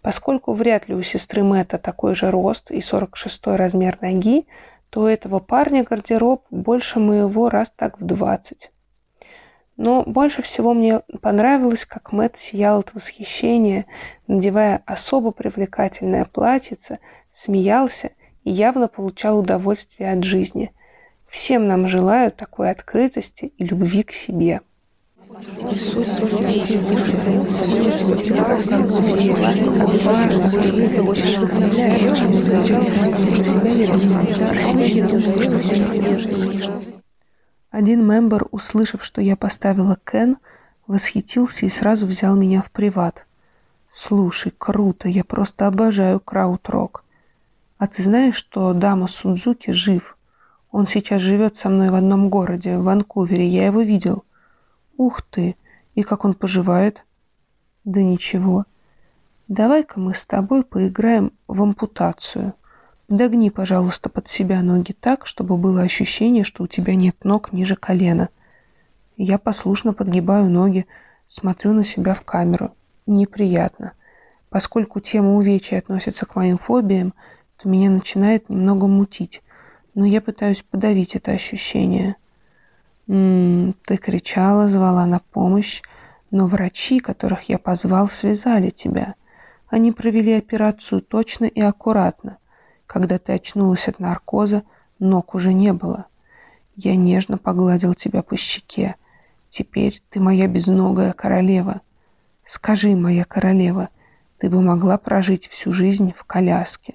Поскольку 0.00 0.54
вряд 0.54 0.88
ли 0.88 0.94
у 0.94 1.02
сестры 1.02 1.44
Мэтта 1.44 1.76
такой 1.76 2.14
же 2.14 2.30
рост 2.30 2.70
и 2.70 2.80
46 2.80 3.46
размер 3.48 3.98
ноги, 4.00 4.46
то 4.90 5.02
у 5.02 5.06
этого 5.06 5.38
парня 5.38 5.84
гардероб 5.84 6.44
больше 6.50 6.98
моего 6.98 7.48
раз 7.48 7.72
так 7.74 8.00
в 8.00 8.04
20. 8.04 8.70
Но 9.76 10.02
больше 10.04 10.42
всего 10.42 10.74
мне 10.74 11.00
понравилось, 11.22 11.86
как 11.86 12.12
Мэтт 12.12 12.38
сиял 12.38 12.80
от 12.80 12.92
восхищения, 12.92 13.86
надевая 14.26 14.82
особо 14.84 15.30
привлекательное 15.30 16.26
платьице, 16.26 16.98
смеялся 17.32 18.10
и 18.44 18.50
явно 18.50 18.88
получал 18.88 19.38
удовольствие 19.38 20.12
от 20.12 20.24
жизни. 20.24 20.74
Всем 21.30 21.66
нам 21.66 21.86
желаю 21.86 22.32
такой 22.32 22.70
открытости 22.70 23.46
и 23.56 23.64
любви 23.64 24.02
к 24.02 24.12
себе. 24.12 24.60
Один 37.70 38.04
мембер, 38.04 38.46
услышав, 38.50 39.04
что 39.04 39.20
я 39.20 39.36
поставила 39.36 39.96
Кен, 40.04 40.38
восхитился 40.88 41.66
и 41.66 41.68
сразу 41.68 42.06
взял 42.06 42.34
меня 42.34 42.60
в 42.62 42.72
приват. 42.72 43.26
«Слушай, 43.88 44.52
круто, 44.58 45.08
я 45.08 45.22
просто 45.22 45.68
обожаю 45.68 46.18
крауд-рок. 46.18 47.04
А 47.78 47.86
ты 47.86 48.02
знаешь, 48.02 48.34
что 48.34 48.72
Дама 48.72 49.06
Судзуки 49.06 49.70
жив? 49.70 50.16
Он 50.72 50.88
сейчас 50.88 51.22
живет 51.22 51.56
со 51.56 51.68
мной 51.68 51.90
в 51.90 51.94
одном 51.94 52.30
городе, 52.30 52.78
в 52.78 52.82
Ванкувере. 52.82 53.46
Я 53.46 53.66
его 53.66 53.80
видел. 53.80 54.24
Ух 55.00 55.22
ты! 55.22 55.56
И 55.94 56.02
как 56.02 56.26
он 56.26 56.34
поживает? 56.34 57.06
Да 57.84 58.02
ничего. 58.02 58.66
Давай-ка 59.48 59.98
мы 59.98 60.12
с 60.12 60.26
тобой 60.26 60.62
поиграем 60.62 61.32
в 61.48 61.62
ампутацию. 61.62 62.52
Догни, 63.08 63.48
пожалуйста, 63.48 64.10
под 64.10 64.28
себя 64.28 64.60
ноги 64.60 64.92
так, 64.92 65.24
чтобы 65.24 65.56
было 65.56 65.80
ощущение, 65.80 66.44
что 66.44 66.64
у 66.64 66.66
тебя 66.66 66.94
нет 66.94 67.16
ног 67.24 67.50
ниже 67.54 67.76
колена. 67.76 68.28
Я 69.16 69.38
послушно 69.38 69.94
подгибаю 69.94 70.50
ноги, 70.50 70.86
смотрю 71.26 71.72
на 71.72 71.82
себя 71.82 72.12
в 72.12 72.20
камеру. 72.20 72.74
Неприятно. 73.06 73.94
Поскольку 74.50 75.00
тема 75.00 75.34
увечья 75.34 75.78
относится 75.78 76.26
к 76.26 76.36
моим 76.36 76.58
фобиям, 76.58 77.14
то 77.56 77.70
меня 77.70 77.88
начинает 77.88 78.50
немного 78.50 78.86
мутить, 78.86 79.40
но 79.94 80.04
я 80.04 80.20
пытаюсь 80.20 80.60
подавить 80.60 81.16
это 81.16 81.30
ощущение. 81.30 82.16
«М 83.10 83.70
-м, 83.70 83.74
ты 83.84 83.96
кричала, 83.96 84.68
звала 84.68 85.04
на 85.04 85.18
помощь, 85.18 85.82
Но 86.30 86.46
врачи, 86.46 87.00
которых 87.00 87.48
я 87.48 87.58
позвал, 87.58 88.08
связали 88.08 88.70
тебя. 88.70 89.16
Они 89.66 89.90
провели 89.90 90.32
операцию 90.32 91.02
точно 91.02 91.46
и 91.46 91.60
аккуратно. 91.60 92.38
Когда 92.86 93.18
ты 93.18 93.32
очнулась 93.32 93.88
от 93.88 93.98
наркоза, 93.98 94.62
ног 95.00 95.34
уже 95.34 95.52
не 95.52 95.72
было. 95.72 96.06
Я 96.76 96.94
нежно 96.94 97.36
погладил 97.36 97.94
тебя 97.94 98.22
по 98.22 98.36
щеке. 98.36 98.94
Теперь 99.48 100.00
ты 100.08 100.20
моя 100.20 100.46
безногая 100.46 101.12
королева. 101.12 101.80
Скажи, 102.44 102.94
моя 102.94 103.24
королева, 103.24 103.88
ты 104.38 104.48
бы 104.48 104.62
могла 104.62 104.98
прожить 104.98 105.48
всю 105.48 105.72
жизнь 105.72 106.14
в 106.16 106.22
коляске? 106.22 106.94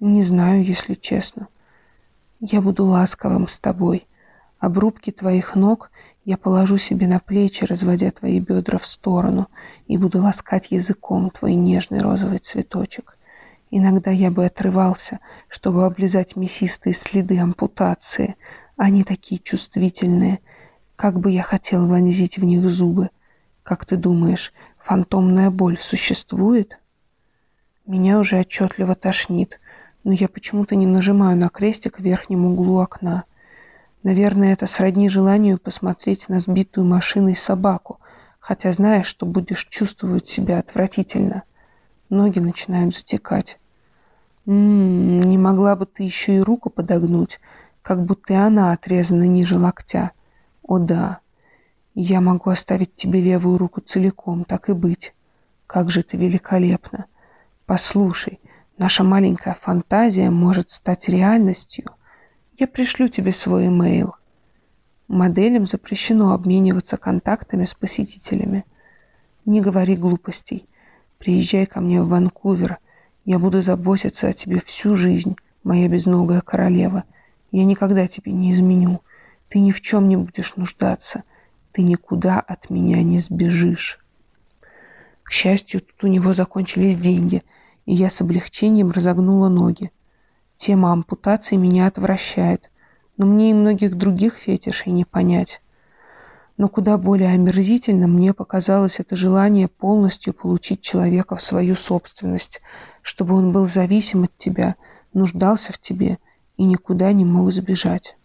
Не 0.00 0.22
знаю, 0.22 0.64
если 0.64 0.94
честно. 0.94 1.48
Я 2.40 2.62
буду 2.62 2.86
ласковым 2.86 3.46
с 3.46 3.58
тобой. 3.58 4.06
Обрубки 4.58 5.10
твоих 5.10 5.54
ног 5.54 5.90
я 6.24 6.36
положу 6.36 6.78
себе 6.78 7.06
на 7.06 7.20
плечи, 7.20 7.64
разводя 7.64 8.10
твои 8.10 8.40
бедра 8.40 8.78
в 8.78 8.86
сторону, 8.86 9.48
и 9.86 9.96
буду 9.96 10.20
ласкать 10.20 10.70
языком 10.70 11.30
твой 11.30 11.54
нежный 11.54 12.00
розовый 12.00 12.38
цветочек. 12.38 13.14
Иногда 13.70 14.10
я 14.10 14.30
бы 14.30 14.44
отрывался, 14.44 15.20
чтобы 15.48 15.84
облизать 15.84 16.36
мясистые 16.36 16.94
следы 16.94 17.38
ампутации. 17.38 18.36
Они 18.76 19.04
такие 19.04 19.40
чувствительные. 19.40 20.40
Как 20.96 21.20
бы 21.20 21.30
я 21.30 21.42
хотел 21.42 21.86
вонзить 21.86 22.38
в 22.38 22.44
них 22.44 22.68
зубы. 22.68 23.10
Как 23.62 23.84
ты 23.84 23.96
думаешь, 23.96 24.52
фантомная 24.78 25.50
боль 25.50 25.78
существует? 25.78 26.78
Меня 27.86 28.18
уже 28.18 28.40
отчетливо 28.40 28.94
тошнит, 28.94 29.60
но 30.02 30.12
я 30.12 30.28
почему-то 30.28 30.74
не 30.74 30.86
нажимаю 30.86 31.36
на 31.36 31.48
крестик 31.48 31.98
в 31.98 32.02
верхнем 32.02 32.46
углу 32.46 32.80
окна. 32.80 33.24
Наверное, 34.02 34.52
это 34.52 34.66
сродни 34.66 35.08
желанию 35.08 35.58
посмотреть 35.58 36.28
на 36.28 36.40
сбитую 36.40 36.86
машиной 36.86 37.36
собаку, 37.36 38.00
хотя 38.38 38.72
знаешь, 38.72 39.06
что 39.06 39.26
будешь 39.26 39.66
чувствовать 39.66 40.28
себя 40.28 40.58
отвратительно. 40.58 41.42
Ноги 42.08 42.38
начинают 42.38 42.94
затекать. 42.94 43.58
«М-м, 44.46 45.20
не 45.20 45.36
могла 45.36 45.76
бы 45.76 45.84
ты 45.84 46.04
еще 46.04 46.36
и 46.36 46.40
руку 46.40 46.70
подогнуть, 46.70 47.40
как 47.82 48.04
будто 48.04 48.32
и 48.32 48.36
она 48.36 48.72
отрезана 48.72 49.24
ниже 49.24 49.58
локтя. 49.58 50.12
О 50.62 50.78
да, 50.78 51.20
я 51.94 52.20
могу 52.20 52.50
оставить 52.50 52.94
тебе 52.94 53.20
левую 53.20 53.58
руку 53.58 53.80
целиком, 53.80 54.44
так 54.44 54.68
и 54.68 54.72
быть. 54.72 55.14
Как 55.66 55.90
же 55.90 56.02
ты 56.02 56.16
великолепна. 56.16 57.06
Послушай, 57.66 58.40
наша 58.78 59.04
маленькая 59.04 59.54
фантазия 59.60 60.30
может 60.30 60.70
стать 60.70 61.08
реальностью. 61.08 61.90
Я 62.58 62.66
пришлю 62.66 63.06
тебе 63.06 63.32
свой 63.32 63.68
имейл. 63.68 64.16
Моделям 65.06 65.64
запрещено 65.64 66.32
обмениваться 66.32 66.96
контактами 66.96 67.64
с 67.64 67.72
посетителями. 67.72 68.64
Не 69.44 69.60
говори 69.60 69.94
глупостей. 69.94 70.66
Приезжай 71.18 71.66
ко 71.66 71.80
мне 71.80 72.02
в 72.02 72.08
Ванкувер. 72.08 72.78
Я 73.24 73.38
буду 73.38 73.62
заботиться 73.62 74.26
о 74.26 74.32
тебе 74.32 74.60
всю 74.60 74.96
жизнь, 74.96 75.36
моя 75.62 75.88
безногая 75.88 76.40
королева. 76.40 77.04
Я 77.52 77.64
никогда 77.64 78.08
тебе 78.08 78.32
не 78.32 78.52
изменю. 78.52 79.02
Ты 79.48 79.60
ни 79.60 79.70
в 79.70 79.80
чем 79.80 80.08
не 80.08 80.16
будешь 80.16 80.56
нуждаться. 80.56 81.22
Ты 81.70 81.82
никуда 81.82 82.40
от 82.40 82.70
меня 82.70 83.04
не 83.04 83.20
сбежишь. 83.20 84.00
К 85.22 85.30
счастью, 85.30 85.80
тут 85.80 86.02
у 86.02 86.08
него 86.08 86.34
закончились 86.34 86.96
деньги, 86.96 87.44
и 87.86 87.94
я 87.94 88.10
с 88.10 88.20
облегчением 88.20 88.90
разогнула 88.90 89.48
ноги. 89.48 89.92
Тема 90.58 90.92
ампутации 90.92 91.54
меня 91.54 91.86
отвращает, 91.86 92.68
но 93.16 93.26
мне 93.26 93.52
и 93.52 93.54
многих 93.54 93.96
других 93.96 94.34
фетишей 94.34 94.90
не 94.90 95.04
понять. 95.04 95.62
Но 96.56 96.68
куда 96.68 96.98
более 96.98 97.28
омерзительно 97.28 98.08
мне 98.08 98.34
показалось 98.34 98.98
это 98.98 99.14
желание 99.14 99.68
полностью 99.68 100.34
получить 100.34 100.80
человека 100.80 101.36
в 101.36 101.42
свою 101.42 101.76
собственность, 101.76 102.60
чтобы 103.02 103.36
он 103.36 103.52
был 103.52 103.68
зависим 103.68 104.24
от 104.24 104.36
тебя, 104.36 104.74
нуждался 105.12 105.72
в 105.72 105.78
тебе 105.78 106.18
и 106.56 106.64
никуда 106.64 107.12
не 107.12 107.24
мог 107.24 107.52
сбежать. 107.52 108.16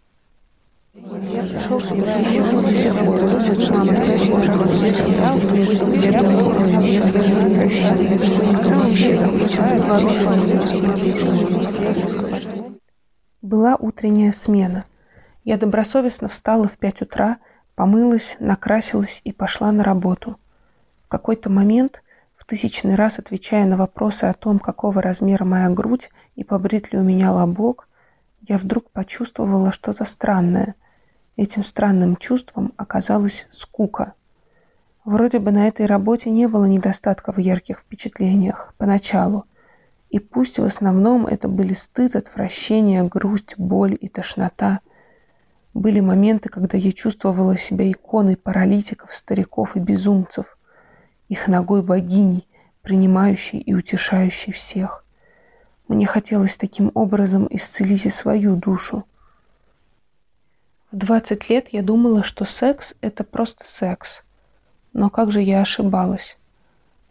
Была 13.41 13.75
утренняя 13.75 14.31
смена. 14.31 14.85
Я 15.43 15.57
добросовестно 15.57 16.29
встала 16.29 16.67
в 16.67 16.77
пять 16.77 17.01
утра, 17.01 17.37
помылась, 17.73 18.37
накрасилась 18.39 19.21
и 19.23 19.31
пошла 19.31 19.71
на 19.71 19.83
работу. 19.83 20.37
В 21.05 21.07
какой-то 21.07 21.49
момент, 21.49 22.03
в 22.35 22.45
тысячный 22.45 22.93
раз 22.93 23.17
отвечая 23.17 23.65
на 23.65 23.77
вопросы 23.77 24.25
о 24.25 24.33
том, 24.33 24.59
какого 24.59 25.01
размера 25.01 25.43
моя 25.43 25.69
грудь 25.69 26.11
и 26.35 26.43
побрит 26.43 26.93
ли 26.93 26.99
у 26.99 27.03
меня 27.03 27.31
лобок, 27.31 27.87
я 28.47 28.59
вдруг 28.59 28.91
почувствовала 28.91 29.71
что-то 29.71 30.05
странное. 30.05 30.75
Этим 31.35 31.63
странным 31.63 32.15
чувством 32.15 32.73
оказалась 32.77 33.47
скука. 33.51 34.13
Вроде 35.03 35.39
бы 35.39 35.51
на 35.51 35.67
этой 35.67 35.85
работе 35.85 36.29
не 36.29 36.47
было 36.47 36.65
недостатка 36.65 37.33
в 37.33 37.39
ярких 37.39 37.79
впечатлениях 37.79 38.73
поначалу, 38.77 39.45
и 40.09 40.19
пусть 40.19 40.59
в 40.59 40.63
основном 40.63 41.25
это 41.25 41.47
были 41.47 41.73
стыд, 41.73 42.15
отвращение, 42.15 43.03
грусть, 43.03 43.55
боль 43.57 43.97
и 43.99 44.07
тошнота. 44.07 44.81
Были 45.73 46.01
моменты, 46.01 46.49
когда 46.49 46.77
я 46.77 46.91
чувствовала 46.91 47.57
себя 47.57 47.91
иконой 47.91 48.37
паралитиков, 48.37 49.11
стариков 49.11 49.75
и 49.75 49.79
безумцев, 49.79 50.57
их 51.29 51.47
ногой 51.47 51.81
богиней, 51.81 52.47
принимающей 52.83 53.57
и 53.57 53.73
утешающей 53.73 54.53
всех. 54.53 55.03
Мне 55.87 56.05
хотелось 56.05 56.57
таким 56.57 56.91
образом 56.93 57.47
исцелить 57.49 58.05
и 58.05 58.09
свою 58.09 58.55
душу. 58.55 59.05
В 60.93 60.97
20 60.97 61.49
лет 61.49 61.69
я 61.71 61.81
думала, 61.81 62.23
что 62.23 62.45
секс– 62.45 62.93
это 63.01 63.25
просто 63.25 63.65
секс. 63.67 64.23
Но 64.93 65.09
как 65.09 65.33
же 65.33 65.41
я 65.41 65.59
ошибалась. 65.59 66.37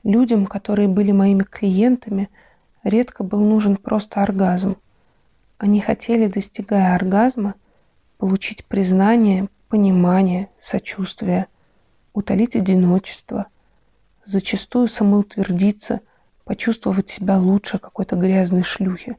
Людям, 0.05 0.47
которые 0.47 0.89
были 0.89 1.13
моими 1.13 1.43
клиентами– 1.43 2.31
редко 2.85 3.23
был 3.23 3.41
нужен 3.41 3.77
просто 3.77 4.23
оргазм. 4.23 4.77
Они 5.59 5.81
хотели, 5.81 6.27
достигая 6.27 6.95
оргазма, 6.95 7.55
получить 8.19 8.65
признание, 8.65 9.49
понимание, 9.69 10.49
сочувствие, 10.61 11.47
утолить 12.13 12.57
одиночество, 12.57 13.47
зачастую 14.25 14.89
самоутвердиться, 14.89 16.01
почувствовать 16.45 17.11
себя 17.11 17.39
лучше 17.39 17.79
какой-то 17.79 18.17
грязной 18.17 18.63
шлюхи, 18.63 19.17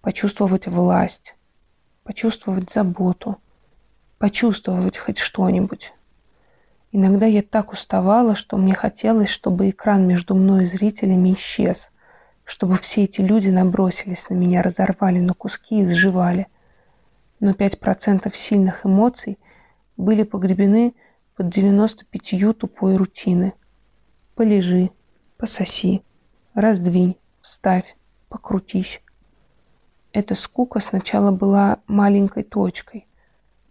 почувствовать 0.00 0.66
власть, 0.66 1.34
почувствовать 2.04 2.70
заботу, 2.70 3.38
почувствовать 4.18 4.96
хоть 4.96 5.18
что-нибудь. 5.18 5.92
Иногда 6.92 7.26
я 7.26 7.42
так 7.42 7.72
уставала, 7.72 8.34
что 8.34 8.56
мне 8.56 8.74
хотелось, 8.74 9.28
чтобы 9.28 9.70
экран 9.70 10.06
между 10.06 10.34
мной 10.34 10.64
и 10.64 10.66
зрителями 10.66 11.32
исчез– 11.32 11.90
чтобы 12.46 12.76
все 12.76 13.04
эти 13.04 13.20
люди 13.20 13.48
набросились 13.48 14.30
на 14.30 14.34
меня, 14.34 14.62
разорвали 14.62 15.18
на 15.18 15.34
куски 15.34 15.82
и 15.82 15.86
сживали. 15.86 16.46
Но 17.40 17.50
5% 17.50 18.32
сильных 18.34 18.86
эмоций 18.86 19.38
были 19.96 20.22
погребены 20.22 20.94
под 21.34 21.50
95 21.50 22.56
тупой 22.56 22.96
рутины. 22.96 23.52
Полежи, 24.36 24.90
пососи, 25.36 26.02
раздвинь, 26.54 27.16
вставь, 27.40 27.96
покрутись. 28.28 29.02
Эта 30.12 30.34
скука 30.36 30.78
сначала 30.78 31.32
была 31.32 31.80
маленькой 31.88 32.44
точкой, 32.44 33.06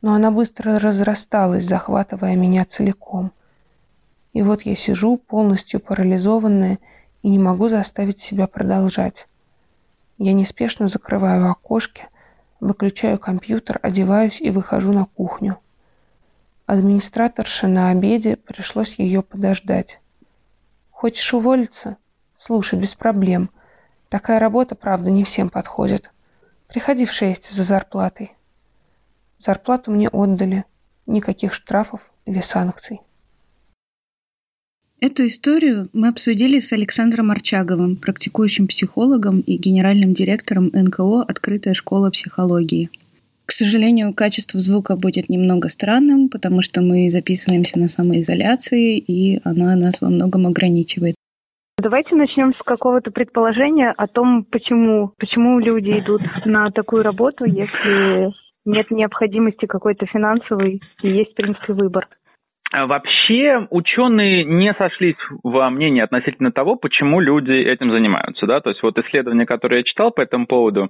но 0.06 0.14
она 0.14 0.30
быстро 0.30 0.78
разрасталась, 0.78 1.66
захватывая 1.66 2.36
меня 2.36 2.64
целиком. 2.64 3.32
И 4.34 4.44
вот 4.44 4.62
я 4.62 4.76
сижу, 4.76 5.18
полностью 5.18 5.80
парализованная, 5.80 6.78
и 7.24 7.28
не 7.28 7.40
могу 7.40 7.70
заставить 7.70 8.20
себя 8.20 8.46
продолжать. 8.46 9.28
Я 10.20 10.34
неспешно 10.34 10.90
закрываю 10.90 11.50
окошки, 11.50 12.04
выключаю 12.60 13.18
компьютер, 13.18 13.80
одеваюсь 13.82 14.40
и 14.42 14.52
выхожу 14.52 14.94
на 14.94 15.06
кухню. 15.06 15.58
Администраторша 16.68 17.68
на 17.68 17.90
обеде, 17.90 18.36
пришлось 18.36 19.00
ее 19.00 19.24
подождать. 19.24 20.00
«Хочешь 20.92 21.34
уволиться? 21.34 21.98
Слушай, 22.38 22.78
без 22.78 22.94
проблем. 22.94 23.50
Такая 24.10 24.38
работа, 24.38 24.76
правда, 24.76 25.10
не 25.10 25.24
всем 25.24 25.50
подходит. 25.50 26.12
Приходи 26.68 27.08
в 27.08 27.12
шесть 27.12 27.52
за 27.52 27.64
зарплатой». 27.64 28.35
Зарплату 29.38 29.92
мне 29.92 30.10
отдали. 30.10 30.64
Никаких 31.06 31.54
штрафов 31.54 32.02
или 32.26 32.40
санкций. 32.40 33.02
Эту 35.02 35.28
историю 35.28 35.88
мы 35.94 36.08
обсудили 36.08 36.60
с 36.60 36.72
Александром 36.72 37.30
Арчаговым, 37.30 37.98
практикующим 37.98 38.68
психологом 38.68 39.42
и 39.42 39.58
генеральным 39.58 40.14
директором 40.14 40.72
НКО 40.74 41.22
«Открытая 41.22 41.74
школа 41.74 42.10
психологии». 42.10 42.90
К 43.46 43.52
сожалению, 43.52 44.14
качество 44.16 44.60
звука 44.60 44.96
будет 44.96 45.30
немного 45.30 45.70
странным, 45.70 46.30
потому 46.30 46.62
что 46.62 46.82
мы 46.82 47.10
записываемся 47.10 47.78
на 47.78 47.90
самоизоляции, 47.90 48.98
и 48.98 49.40
она 49.44 49.76
нас 49.76 50.02
во 50.02 50.10
многом 50.10 50.48
ограничивает. 50.48 51.16
Давайте 51.78 52.16
начнем 52.16 52.54
с 52.56 52.64
какого-то 52.64 53.12
предположения 53.12 53.94
о 53.96 54.08
том, 54.08 54.46
почему, 54.46 55.12
почему 55.20 55.60
люди 55.60 55.92
идут 56.00 56.22
на 56.46 56.72
такую 56.72 57.04
работу, 57.04 57.46
если 57.46 58.34
нет 58.66 58.92
необходимости 58.92 59.66
какой-то 59.66 60.06
финансовой 60.06 60.82
и 61.02 61.08
есть, 61.08 61.32
в 61.32 61.36
принципе, 61.36 61.74
выбор. 61.74 62.08
А 62.72 62.88
вообще 62.88 63.68
ученые 63.70 64.44
не 64.44 64.74
сошлись 64.74 65.16
во 65.44 65.70
мнении 65.70 66.02
относительно 66.02 66.52
того, 66.52 66.76
почему 66.76 67.22
люди 67.22 67.52
этим 67.54 67.92
занимаются. 67.92 68.48
Да? 68.48 68.60
То 68.60 68.72
есть 68.72 68.82
вот 68.82 68.98
исследования, 68.98 69.46
которые 69.46 69.80
я 69.80 69.84
читал 69.84 70.12
по 70.12 70.22
этому 70.22 70.48
поводу, 70.48 70.90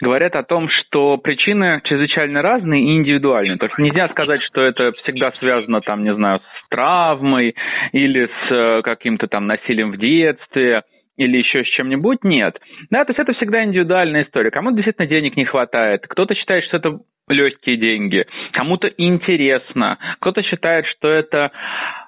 говорят 0.00 0.36
о 0.36 0.44
том, 0.44 0.68
что 0.68 1.18
причины 1.18 1.82
чрезвычайно 1.84 2.42
разные 2.42 2.84
и 2.84 2.96
индивидуальные. 2.96 3.58
То 3.58 3.66
есть 3.66 3.76
нельзя 3.78 4.08
сказать, 4.08 4.40
что 4.44 4.62
это 4.62 4.92
всегда 5.02 5.32
связано, 5.32 5.80
там, 5.80 6.04
не 6.04 6.14
знаю, 6.14 6.38
с 6.40 6.68
травмой 6.70 7.54
или 7.92 8.26
с 8.26 8.50
э, 8.50 8.82
каким-то 8.82 9.26
там 9.26 9.46
насилием 9.46 9.90
в 9.90 9.98
детстве 9.98 10.84
или 11.20 11.38
еще 11.38 11.64
с 11.64 11.68
чем-нибудь, 11.68 12.24
нет. 12.24 12.58
Да, 12.90 13.04
то 13.04 13.10
есть 13.10 13.20
это 13.20 13.34
всегда 13.34 13.62
индивидуальная 13.64 14.24
история. 14.24 14.50
Кому-то 14.50 14.76
действительно 14.76 15.06
денег 15.06 15.36
не 15.36 15.44
хватает, 15.44 16.06
кто-то 16.08 16.34
считает, 16.34 16.64
что 16.64 16.78
это 16.78 16.98
легкие 17.28 17.76
деньги, 17.76 18.26
кому-то 18.52 18.88
интересно, 18.88 19.98
кто-то 20.20 20.42
считает, 20.42 20.86
что 20.86 21.08
это 21.08 21.52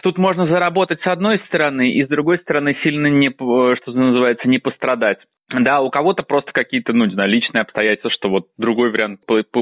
тут 0.02 0.18
можно 0.18 0.46
заработать 0.46 1.00
с 1.02 1.06
одной 1.06 1.38
стороны 1.46 1.92
и 1.92 2.04
с 2.04 2.08
другой 2.08 2.38
стороны 2.38 2.76
сильно 2.82 3.06
не, 3.06 3.30
что 3.30 3.92
называется, 3.92 4.48
не 4.48 4.58
пострадать. 4.58 5.18
Да, 5.52 5.80
у 5.80 5.90
кого-то 5.90 6.22
просто 6.22 6.52
какие-то, 6.52 6.92
ну, 6.92 7.04
не 7.04 7.14
знаю, 7.14 7.30
личные 7.30 7.62
обстоятельства, 7.62 8.10
что 8.10 8.28
вот 8.28 8.46
другой 8.56 8.90
вариант 8.90 9.20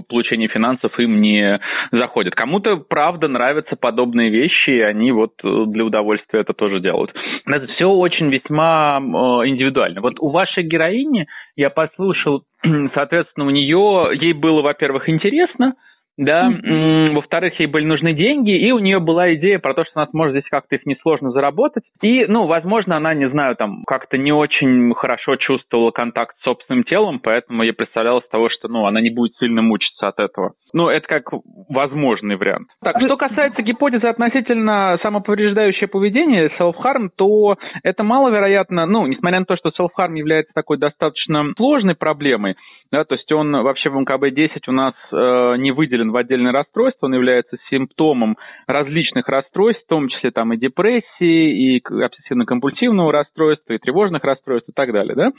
получения 0.08 0.48
финансов 0.48 0.96
им 0.98 1.20
не 1.20 1.60
заходит. 1.90 2.34
Кому-то, 2.34 2.76
правда, 2.76 3.28
нравятся 3.28 3.76
подобные 3.76 4.30
вещи, 4.30 4.70
и 4.70 4.80
они 4.80 5.12
вот 5.12 5.32
э, 5.42 5.64
для 5.66 5.84
удовольствия 5.84 6.40
это 6.40 6.52
тоже 6.52 6.80
делают. 6.80 7.12
Это 7.46 7.66
все 7.74 7.86
очень 7.86 8.30
весьма 8.30 9.00
э, 9.00 9.48
индивидуально. 9.48 10.00
Вот 10.00 10.14
у 10.20 10.30
вашей 10.30 10.62
героини 10.62 11.26
я 11.56 11.70
послушал, 11.70 12.44
соответственно, 12.94 13.46
у 13.46 13.50
нее, 13.50 14.10
ей 14.14 14.32
было, 14.32 14.62
во-первых, 14.62 15.08
интересно, 15.08 15.74
да, 16.20 16.50
во-вторых, 17.14 17.58
ей 17.58 17.66
были 17.66 17.86
нужны 17.86 18.12
деньги, 18.12 18.50
и 18.50 18.70
у 18.72 18.78
нее 18.78 19.00
была 19.00 19.34
идея 19.34 19.58
про 19.58 19.74
то, 19.74 19.84
что 19.84 19.92
она 20.00 20.06
сможет 20.10 20.34
здесь 20.34 20.50
как-то 20.50 20.76
их 20.76 20.84
несложно 20.84 21.30
заработать, 21.30 21.84
и, 22.02 22.26
ну, 22.26 22.46
возможно, 22.46 22.96
она, 22.96 23.14
не 23.14 23.28
знаю, 23.30 23.56
там, 23.56 23.84
как-то 23.86 24.18
не 24.18 24.32
очень 24.32 24.92
хорошо 24.94 25.36
чувствовала 25.36 25.90
контакт 25.90 26.36
с 26.38 26.44
собственным 26.44 26.84
телом, 26.84 27.20
поэтому 27.20 27.62
ей 27.62 27.72
представлялось 27.72 28.28
того, 28.28 28.50
что, 28.50 28.68
ну, 28.68 28.86
она 28.86 29.00
не 29.00 29.10
будет 29.10 29.34
сильно 29.36 29.62
мучиться 29.62 30.08
от 30.08 30.18
этого. 30.18 30.52
Ну, 30.72 30.88
это 30.88 31.06
как 31.08 31.24
возможный 31.68 32.36
вариант. 32.36 32.68
Так, 32.82 33.00
что 33.00 33.16
касается 33.16 33.62
гипотезы 33.62 34.06
относительно 34.06 34.98
самоповреждающее 35.02 35.88
поведение, 35.88 36.50
self-harm, 36.58 37.08
то 37.16 37.56
это 37.82 38.04
маловероятно, 38.04 38.86
ну, 38.86 39.06
несмотря 39.06 39.40
на 39.40 39.46
то, 39.46 39.56
что 39.56 39.70
self-harm 39.70 40.16
является 40.16 40.52
такой 40.54 40.78
достаточно 40.78 41.52
сложной 41.56 41.94
проблемой, 41.94 42.56
да, 42.92 43.04
то 43.04 43.14
есть 43.14 43.30
он 43.32 43.52
вообще 43.52 43.88
в 43.88 43.96
МКБ-10 43.96 44.62
у 44.66 44.72
нас 44.72 44.94
э, 45.12 45.56
не 45.58 45.70
выделен 45.70 46.09
в 46.10 46.16
отдельное 46.16 46.52
расстройство, 46.52 47.06
он 47.06 47.14
является 47.14 47.56
симптомом 47.70 48.36
различных 48.66 49.28
расстройств, 49.28 49.84
в 49.84 49.88
том 49.88 50.08
числе 50.08 50.30
там 50.30 50.52
и 50.52 50.56
депрессии, 50.56 51.76
и 51.76 51.82
обсессивно-компульсивного 51.82 53.10
расстройства, 53.10 53.72
и 53.72 53.78
тревожных 53.78 54.24
расстройств 54.24 54.68
и 54.68 54.72
так 54.72 54.92
далее, 54.92 55.14
да. 55.14 55.30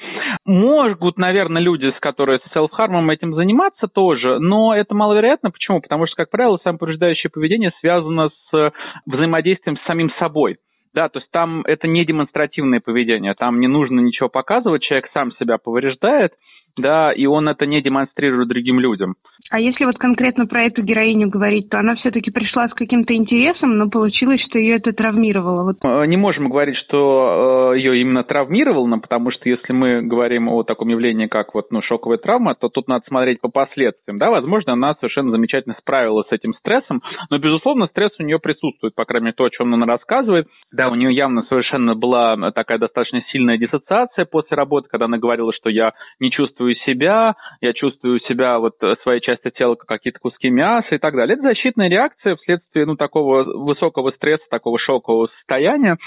Могут, 0.45 1.17
наверное, 1.17 1.61
люди, 1.61 1.91
с 1.95 1.99
которые 1.99 2.39
с 2.39 2.53
селф-хармом 2.53 3.09
этим 3.09 3.33
заниматься 3.33 3.87
тоже, 3.87 4.39
но 4.39 4.75
это 4.75 4.95
маловероятно. 4.95 5.51
Почему? 5.51 5.81
Потому 5.81 6.07
что, 6.07 6.15
как 6.15 6.29
правило, 6.29 6.59
самоповреждающее 6.63 7.29
поведение 7.29 7.71
связано 7.79 8.29
с 8.29 8.71
взаимодействием 9.05 9.77
с 9.77 9.83
самим 9.85 10.11
собой. 10.19 10.57
Да, 10.93 11.07
то 11.07 11.19
есть 11.19 11.31
там 11.31 11.61
это 11.61 11.87
не 11.87 12.03
демонстративное 12.03 12.81
поведение, 12.81 13.33
там 13.33 13.61
не 13.61 13.67
нужно 13.67 14.01
ничего 14.01 14.27
показывать, 14.27 14.81
человек 14.81 15.09
сам 15.13 15.31
себя 15.39 15.57
повреждает, 15.57 16.33
да, 16.77 17.11
и 17.11 17.25
он 17.25 17.47
это 17.47 17.65
не 17.65 17.81
демонстрирует 17.81 18.47
другим 18.47 18.79
людям. 18.79 19.15
А 19.49 19.59
если 19.59 19.85
вот 19.85 19.97
конкретно 19.97 20.45
про 20.45 20.63
эту 20.63 20.81
героиню 20.81 21.29
говорить, 21.29 21.69
то 21.69 21.79
она 21.79 21.95
все-таки 21.95 22.31
пришла 22.31 22.69
с 22.69 22.73
каким-то 22.73 23.13
интересом, 23.13 23.77
но 23.77 23.89
получилось, 23.89 24.41
что 24.47 24.57
ее 24.57 24.77
это 24.77 24.93
травмировало. 24.93 25.63
Вот. 25.63 26.07
Не 26.07 26.17
можем 26.17 26.49
говорить, 26.49 26.77
что 26.77 27.73
э, 27.73 27.77
ее 27.79 27.99
именно 27.99 28.23
травмировало, 28.23 28.97
потому 28.97 29.31
что 29.31 29.49
если 29.49 29.73
мы 29.73 30.01
говорим 30.01 30.47
о 30.47 30.63
таком 30.63 30.89
явлении, 30.89 31.27
как 31.27 31.53
вот, 31.53 31.65
ну, 31.71 31.81
шоковая 31.81 32.17
травма, 32.17 32.55
то 32.55 32.69
тут 32.69 32.87
надо 32.87 33.03
смотреть 33.07 33.41
по 33.41 33.49
последствиям. 33.49 34.19
Да, 34.19 34.29
возможно, 34.29 34.73
она 34.73 34.95
совершенно 34.95 35.31
замечательно 35.31 35.75
справилась 35.79 36.27
с 36.29 36.31
этим 36.31 36.53
стрессом, 36.53 37.01
но, 37.29 37.37
безусловно, 37.37 37.87
стресс 37.87 38.11
у 38.19 38.23
нее 38.23 38.39
присутствует, 38.39 38.95
по 38.95 39.05
крайней 39.05 39.25
мере, 39.25 39.35
то, 39.35 39.45
о 39.45 39.49
чем 39.49 39.73
она 39.73 39.85
рассказывает. 39.85 40.47
Да, 40.71 40.89
у 40.89 40.95
нее 40.95 41.13
явно 41.13 41.43
совершенно 41.49 41.95
была 41.95 42.51
такая 42.51 42.77
достаточно 42.77 43.21
сильная 43.31 43.57
диссоциация 43.57 44.25
после 44.25 44.55
работы, 44.55 44.87
когда 44.89 45.05
она 45.05 45.17
говорила, 45.17 45.51
что 45.53 45.69
я 45.69 45.91
не 46.19 46.31
чувствую 46.31 46.60
себя, 46.85 47.35
я 47.61 47.73
чувствую 47.73 48.19
себя, 48.21 48.59
вот, 48.59 48.73
своей 49.03 49.21
части 49.21 49.49
тела, 49.51 49.75
как 49.75 49.87
какие-то 49.87 50.19
куски 50.19 50.49
мяса 50.49 50.95
и 50.95 50.97
так 50.97 51.15
далее. 51.15 51.35
Это 51.35 51.43
защитная 51.43 51.89
реакция 51.89 52.35
вследствие 52.35 52.85
ну, 52.85 52.95
такого 52.95 53.43
высокого 53.43 54.11
стресса, 54.11 54.43
такого 54.49 54.79
шокового 54.79 55.27
состояния. 55.39 55.97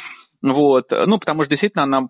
Вот, 0.42 0.90
ну, 0.90 1.18
потому 1.18 1.42
что 1.44 1.50
действительно 1.50 1.84
она 1.84 2.08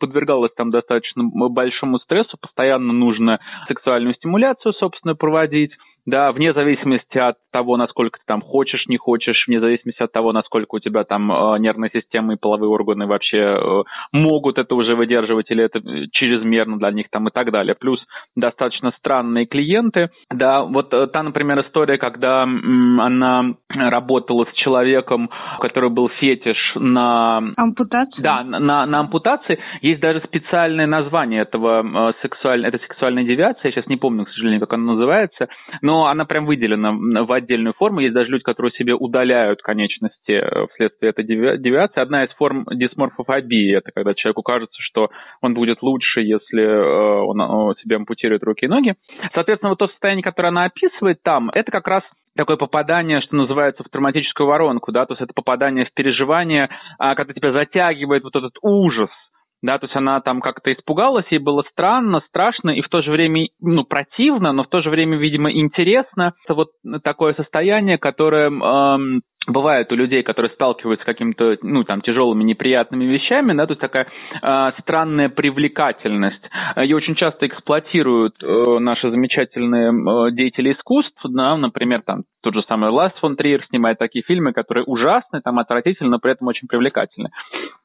подвергалась 0.00 0.54
там 0.56 0.70
достаточно 0.70 1.22
большому 1.50 1.98
стрессу, 1.98 2.38
постоянно 2.40 2.94
нужно 2.94 3.40
сексуальную 3.68 4.14
стимуляцию, 4.14 4.72
собственно, 4.72 5.14
проводить 5.14 5.72
да, 6.06 6.32
вне 6.32 6.52
зависимости 6.52 7.18
от 7.18 7.36
того, 7.54 7.76
насколько 7.76 8.18
ты 8.18 8.24
там 8.26 8.42
хочешь, 8.42 8.84
не 8.88 8.98
хочешь, 8.98 9.44
вне 9.46 9.60
зависимости 9.60 10.02
от 10.02 10.12
того, 10.12 10.32
насколько 10.32 10.74
у 10.74 10.78
тебя 10.80 11.04
там 11.04 11.32
э, 11.32 11.58
нервная 11.58 11.90
система 11.92 12.34
и 12.34 12.36
половые 12.36 12.68
органы 12.68 13.06
вообще 13.06 13.38
э, 13.38 13.82
могут 14.12 14.58
это 14.58 14.74
уже 14.74 14.94
выдерживать 14.94 15.50
или 15.50 15.64
это 15.64 15.80
чрезмерно 16.12 16.78
для 16.78 16.90
них 16.90 17.06
там 17.10 17.28
и 17.28 17.30
так 17.30 17.50
далее. 17.50 17.74
Плюс 17.74 17.98
достаточно 18.36 18.92
странные 18.98 19.46
клиенты, 19.46 20.10
да, 20.30 20.64
вот 20.64 20.92
э, 20.92 21.06
та, 21.06 21.22
например, 21.22 21.60
история, 21.60 21.96
когда 21.96 22.42
м, 22.42 23.00
она 23.00 23.54
работала 23.68 24.44
с 24.44 24.54
человеком, 24.56 25.30
который 25.60 25.90
был 25.90 26.10
фетиш 26.20 26.58
на... 26.74 27.40
Ампутацию? 27.56 28.22
Да, 28.22 28.44
на, 28.44 28.84
на 28.86 29.00
ампутации. 29.00 29.58
Есть 29.80 30.00
даже 30.00 30.20
специальное 30.26 30.86
название 30.86 31.42
этого 31.42 32.10
э, 32.10 32.12
сексуальной, 32.20 32.68
этой 32.68 32.80
сексуальной 32.80 33.24
девиации, 33.24 33.68
я 33.68 33.72
сейчас 33.72 33.86
не 33.86 33.96
помню, 33.96 34.26
к 34.26 34.30
сожалению, 34.30 34.60
как 34.60 34.74
она 34.74 34.92
называется, 34.92 35.48
но 35.80 35.94
но 35.94 36.06
она 36.06 36.24
прям 36.24 36.44
выделена 36.44 36.90
в 37.24 37.30
отдельную 37.44 37.74
форму. 37.74 38.00
Есть 38.00 38.14
даже 38.14 38.30
люди, 38.30 38.42
которые 38.42 38.72
себе 38.72 38.94
удаляют 38.94 39.62
конечности 39.62 40.32
э, 40.32 40.66
вследствие 40.72 41.10
этой 41.10 41.24
девиации. 41.24 42.00
Одна 42.00 42.24
из 42.24 42.30
форм 42.34 42.66
дисморфофобии– 42.70 43.76
это 43.76 43.90
когда 43.94 44.14
человеку 44.14 44.42
кажется, 44.42 44.76
что 44.80 45.10
он 45.40 45.54
будет 45.54 45.82
лучше, 45.82 46.20
если 46.20 46.62
э, 46.62 47.22
он 47.22 47.74
себе 47.76 47.96
ампутирует 47.96 48.42
руки 48.42 48.64
и 48.64 48.68
ноги. 48.68 48.94
Соответственно, 49.34 49.70
вот 49.70 49.78
то 49.78 49.88
состояние, 49.88 50.22
которое 50.22 50.48
она 50.48 50.64
описывает 50.64 51.22
там, 51.22 51.50
это 51.54 51.70
как 51.70 51.86
раз 51.86 52.02
такое 52.36 52.56
попадание, 52.56 53.20
что 53.20 53.36
называется, 53.36 53.84
в 53.84 53.88
травматическую 53.88 54.46
воронку, 54.46 54.90
да, 54.90 55.06
то 55.06 55.12
есть 55.12 55.22
это 55.22 55.32
попадание 55.32 55.84
в 55.84 55.94
переживание, 55.94 56.68
а, 56.98 57.14
когда 57.14 57.32
тебя 57.32 57.52
затягивает 57.52 58.24
вот 58.24 58.34
этот 58.34 58.54
ужас– 58.62 59.10
да, 59.64 59.78
то 59.78 59.86
есть 59.86 59.96
она 59.96 60.20
там 60.20 60.42
как-то 60.42 60.70
испугалась, 60.72 61.24
ей 61.30 61.38
было 61.38 61.64
странно, 61.72 62.20
страшно 62.28 62.68
и 62.68 62.82
в 62.82 62.88
то 62.88 63.00
же 63.00 63.10
время, 63.10 63.46
ну, 63.60 63.84
противно, 63.84 64.52
но 64.52 64.64
в 64.64 64.68
то 64.68 64.82
же 64.82 64.90
время, 64.90 65.16
видимо, 65.16 65.50
интересно. 65.50 66.34
Это 66.44 66.54
вот 66.54 66.68
такое 67.02 67.32
состояние, 67.32 67.96
которое 67.96 68.50
эм, 68.50 69.22
бывает 69.46 69.90
у 69.92 69.94
людей, 69.94 70.22
которые 70.22 70.52
сталкиваются 70.52 71.04
с 71.04 71.06
какими-то, 71.06 71.56
ну, 71.62 71.84
там, 71.84 72.00
тяжелыми, 72.00 72.42
неприятными 72.44 73.04
вещами, 73.04 73.52
да, 73.52 73.66
то 73.66 73.72
есть 73.72 73.80
такая 73.80 74.06
э, 74.42 74.72
странная 74.80 75.28
привлекательность. 75.28 76.42
Ее 76.76 76.96
очень 76.96 77.14
часто 77.14 77.46
эксплуатируют 77.46 78.42
э, 78.42 78.78
наши 78.78 79.10
замечательные 79.10 79.90
э, 79.90 80.30
деятели 80.32 80.72
искусств, 80.72 81.20
да, 81.24 81.56
например, 81.56 82.02
там, 82.02 82.22
тот 82.42 82.54
же 82.54 82.62
самый 82.68 82.90
Лас 82.90 83.12
фон 83.20 83.36
Триер 83.36 83.64
снимает 83.68 83.98
такие 83.98 84.22
фильмы, 84.22 84.52
которые 84.52 84.84
ужасны, 84.84 85.40
там, 85.42 85.58
отвратительны, 85.58 86.10
но 86.10 86.18
при 86.18 86.32
этом 86.32 86.46
очень 86.48 86.68
привлекательны. 86.68 87.30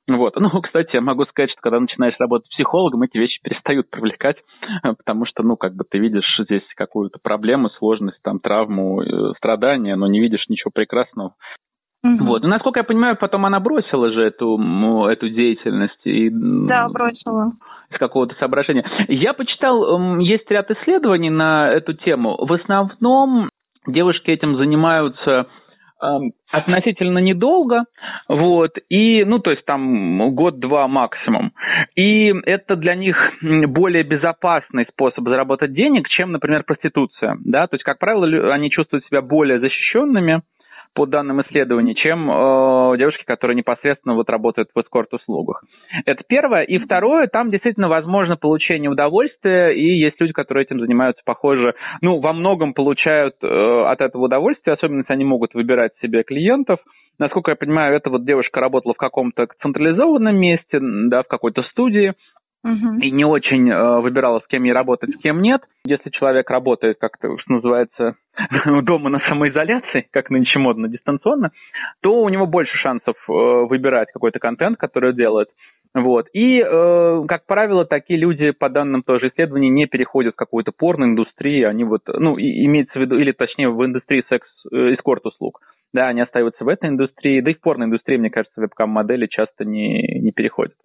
Вот. 0.09 0.35
Ну, 0.35 0.49
кстати, 0.61 0.89
я 0.93 1.01
могу 1.01 1.25
сказать, 1.25 1.51
что 1.51 1.61
когда 1.61 1.79
начинаешь 1.79 2.15
работать 2.19 2.49
психологом, 2.49 3.03
эти 3.03 3.17
вещи 3.17 3.39
перестают 3.41 3.89
привлекать, 3.91 4.37
потому 4.81 5.25
что, 5.25 5.43
ну, 5.43 5.55
как 5.55 5.75
бы 5.75 5.83
ты 5.89 5.97
видишь 5.99 6.39
здесь 6.39 6.63
какую-то 6.75 7.19
проблему, 7.21 7.69
сложность, 7.69 8.21
там, 8.23 8.39
травму, 8.39 9.01
э, 9.01 9.33
страдания, 9.37 9.95
но 9.95 10.07
не 10.07 10.19
видишь 10.19 10.45
ничего 10.49 10.71
прекрасного. 10.73 11.35
Угу. 12.03 12.25
Вот. 12.25 12.43
Ну, 12.43 12.49
насколько 12.49 12.79
я 12.79 12.83
понимаю, 12.83 13.17
потом 13.17 13.45
она 13.45 13.59
бросила 13.59 14.11
же 14.11 14.21
эту, 14.21 14.57
эту 15.07 15.29
деятельность. 15.29 15.99
И, 16.05 16.29
да, 16.31 16.87
бросила. 16.89 17.53
Из 17.91 17.97
какого-то 17.97 18.35
соображения. 18.35 18.85
Я 19.07 19.33
почитал, 19.33 20.19
есть 20.19 20.49
ряд 20.49 20.69
исследований 20.71 21.29
на 21.29 21.69
эту 21.71 21.93
тему. 21.93 22.37
В 22.39 22.53
основном 22.53 23.47
девушки 23.87 24.29
этим 24.29 24.55
занимаются 24.57 25.47
относительно 26.49 27.17
недолго, 27.19 27.83
вот, 28.29 28.71
и, 28.87 29.25
ну, 29.25 29.39
то 29.39 29.51
есть 29.51 29.65
там 29.65 30.33
год-два 30.33 30.87
максимум. 30.87 31.51
И 31.95 32.33
это 32.45 32.77
для 32.77 32.95
них 32.95 33.17
более 33.41 34.03
безопасный 34.03 34.85
способ 34.93 35.27
заработать 35.27 35.73
денег, 35.73 36.07
чем, 36.07 36.31
например, 36.31 36.63
проституция, 36.63 37.37
да, 37.43 37.67
то 37.67 37.75
есть, 37.75 37.83
как 37.83 37.99
правило, 37.99 38.53
они 38.53 38.71
чувствуют 38.71 39.05
себя 39.07 39.21
более 39.21 39.59
защищенными, 39.59 40.41
по 40.93 41.05
данным 41.05 41.41
исследований, 41.41 41.95
чем 41.95 42.29
э, 42.29 42.97
девушки, 42.97 43.23
которые 43.25 43.55
непосредственно 43.55 44.15
вот 44.15 44.29
работают 44.29 44.69
в 44.73 44.79
эскорт-услугах. 44.79 45.63
Это 46.05 46.23
первое. 46.27 46.63
И 46.63 46.77
второе, 46.79 47.27
там 47.27 47.51
действительно 47.51 47.87
возможно 47.89 48.35
получение 48.35 48.89
удовольствия, 48.89 49.69
и 49.69 49.99
есть 49.99 50.19
люди, 50.19 50.33
которые 50.33 50.65
этим 50.65 50.79
занимаются, 50.79 51.21
похоже, 51.25 51.75
ну, 52.01 52.19
во 52.19 52.33
многом 52.33 52.73
получают 52.73 53.35
э, 53.41 53.47
от 53.47 54.01
этого 54.01 54.25
удовольствие, 54.25 54.73
особенно 54.73 54.99
если 54.99 55.13
они 55.13 55.25
могут 55.25 55.53
выбирать 55.53 55.91
себе 56.01 56.23
клиентов. 56.23 56.79
Насколько 57.19 57.51
я 57.51 57.55
понимаю, 57.55 57.95
эта 57.95 58.09
вот 58.09 58.25
девушка 58.25 58.61
работала 58.61 58.93
в 58.93 58.97
каком-то 58.97 59.47
централизованном 59.61 60.37
месте, 60.37 60.79
да, 60.81 61.23
в 61.23 61.27
какой-то 61.27 61.63
студии, 61.63 62.13
Uh-huh. 62.65 62.99
и 62.99 63.09
не 63.11 63.23
очень 63.23 63.69
э, 63.69 64.01
выбирала, 64.01 64.41
с 64.41 64.47
кем 64.47 64.65
ей 64.65 64.73
работать, 64.73 65.15
с 65.15 65.17
кем 65.21 65.41
нет. 65.41 65.61
Если 65.85 66.09
человек 66.09 66.49
работает, 66.49 66.97
как-то, 66.99 67.37
что 67.37 67.53
называется, 67.53 68.15
дома 68.83 69.09
на 69.09 69.19
самоизоляции, 69.29 70.07
как 70.11 70.29
нынче 70.29 70.59
модно, 70.59 70.89
дистанционно, 70.89 71.51
то 72.01 72.21
у 72.21 72.27
него 72.27 72.47
больше 72.47 72.77
шансов 72.77 73.15
э, 73.29 73.31
выбирать 73.31 74.11
какой-то 74.11 74.39
контент, 74.39 74.77
который 74.77 75.13
делает. 75.13 75.47
Вот. 75.93 76.27
И, 76.33 76.59
э, 76.59 77.23
как 77.29 77.45
правило, 77.45 77.85
такие 77.85 78.19
люди, 78.19 78.51
по 78.51 78.69
данным 78.69 79.03
тоже 79.03 79.29
исследований, 79.29 79.69
не 79.69 79.87
переходят 79.87 80.33
в 80.33 80.37
какую-то 80.37 80.73
порно-индустрию, 80.77 81.69
они 81.69 81.85
вот, 81.85 82.01
ну, 82.07 82.37
и, 82.37 82.65
имеется 82.65 82.99
в 82.99 83.01
виду, 83.01 83.17
или 83.17 83.31
точнее 83.31 83.69
в 83.69 83.83
индустрии 83.85 84.23
секс-эскорт-услуг. 84.27 85.61
Да, 85.93 86.07
они 86.09 86.21
остаются 86.21 86.63
в 86.63 86.67
этой 86.67 86.89
индустрии, 86.89 87.41
да 87.41 87.51
и 87.51 87.55
в 87.55 87.61
порно-индустрии, 87.61 88.17
мне 88.17 88.29
кажется, 88.29 88.59
вебкам-модели 88.59 89.27
часто 89.27 89.63
не, 89.63 90.19
не 90.19 90.31
переходят. 90.31 90.75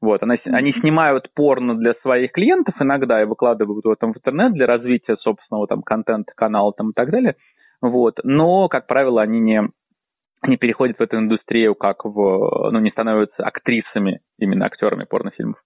Вот, 0.00 0.22
она, 0.22 0.36
они 0.46 0.72
снимают 0.72 1.32
порно 1.34 1.76
для 1.76 1.94
своих 2.02 2.32
клиентов 2.32 2.74
иногда 2.80 3.22
и 3.22 3.26
выкладывают 3.26 3.84
его 3.84 3.94
там 3.94 4.12
в 4.12 4.16
интернет 4.16 4.52
для 4.52 4.66
развития 4.66 5.16
собственного 5.16 5.66
там 5.66 5.82
контента, 5.82 6.32
канала 6.36 6.72
там 6.76 6.90
и 6.90 6.92
так 6.94 7.10
далее. 7.10 7.36
Вот, 7.80 8.20
но, 8.22 8.68
как 8.68 8.86
правило, 8.86 9.22
они 9.22 9.40
не, 9.40 9.62
не 10.46 10.56
переходят 10.56 10.98
в 10.98 11.02
эту 11.02 11.18
индустрию, 11.18 11.74
как 11.74 12.04
в, 12.04 12.70
ну, 12.70 12.78
не 12.80 12.90
становятся 12.90 13.44
актрисами, 13.44 14.20
именно 14.38 14.66
актерами 14.66 15.04
порнофильмов. 15.04 15.58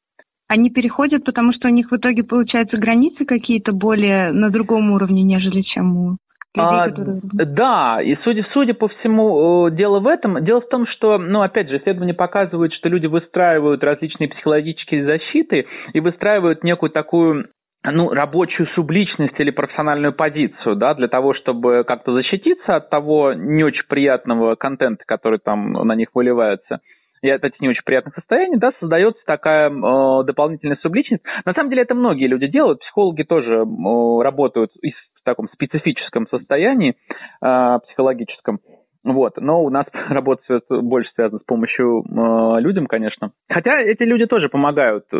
Они 0.48 0.70
переходят, 0.70 1.24
потому 1.24 1.52
что 1.52 1.68
у 1.68 1.70
них 1.70 1.90
в 1.90 1.96
итоге 1.96 2.24
получаются 2.24 2.78
границы 2.78 3.26
какие-то 3.26 3.72
более 3.72 4.32
на 4.32 4.50
другом 4.50 4.92
уровне, 4.92 5.22
нежели 5.22 5.60
чем 5.60 5.96
у 5.96 6.16
людей, 6.58 6.80
а, 6.80 6.88
которые... 6.88 7.20
Да, 7.22 8.02
и 8.02 8.16
судя, 8.24 8.46
судя 8.52 8.74
по 8.74 8.88
всему, 8.88 9.70
дело 9.70 10.00
в 10.00 10.06
этом. 10.06 10.44
Дело 10.44 10.60
в 10.60 10.68
том, 10.68 10.86
что, 10.86 11.18
ну, 11.18 11.42
опять 11.42 11.68
же, 11.68 11.78
исследования 11.78 12.14
показывают, 12.14 12.72
что 12.74 12.88
люди 12.88 13.06
выстраивают 13.06 13.82
различные 13.82 14.28
психологические 14.28 15.04
защиты 15.04 15.66
и 15.92 16.00
выстраивают 16.00 16.64
некую 16.64 16.90
такую 16.90 17.46
ну, 17.84 18.10
рабочую 18.10 18.68
субличность 18.74 19.38
или 19.38 19.50
профессиональную 19.50 20.12
позицию, 20.12 20.76
да, 20.76 20.94
для 20.94 21.08
того, 21.08 21.34
чтобы 21.34 21.84
как-то 21.86 22.12
защититься 22.12 22.76
от 22.76 22.90
того 22.90 23.32
не 23.34 23.64
очень 23.64 23.86
приятного 23.88 24.56
контента, 24.56 25.04
который 25.06 25.38
там 25.38 25.72
на 25.72 25.94
них 25.94 26.08
выливается 26.14 26.80
и 27.22 27.30
от 27.30 27.44
этих 27.44 27.60
не 27.60 27.68
очень 27.68 27.82
приятных 27.84 28.14
состояний, 28.14 28.56
да, 28.58 28.72
создается 28.78 29.20
такая 29.26 29.70
э, 29.70 30.24
дополнительная 30.24 30.78
субличность. 30.82 31.24
На 31.44 31.52
самом 31.52 31.70
деле 31.70 31.82
это 31.82 31.94
многие 31.94 32.26
люди 32.26 32.46
делают, 32.46 32.80
психологи 32.80 33.22
тоже 33.22 33.64
э, 33.64 34.22
работают 34.22 34.70
в 34.72 35.17
таком 35.30 35.48
специфическом 35.48 36.26
состоянии 36.28 36.94
э, 37.42 37.78
психологическом. 37.86 38.60
Вот. 39.04 39.36
Но 39.38 39.62
у 39.62 39.70
нас 39.70 39.86
работа 40.08 40.42
больше 40.68 41.10
связана 41.14 41.40
с 41.40 41.44
помощью 41.44 42.02
э, 42.02 42.60
людям, 42.60 42.86
конечно. 42.86 43.32
Хотя 43.48 43.80
эти 43.80 44.02
люди 44.02 44.26
тоже 44.26 44.48
помогают. 44.48 45.04
Э, 45.12 45.16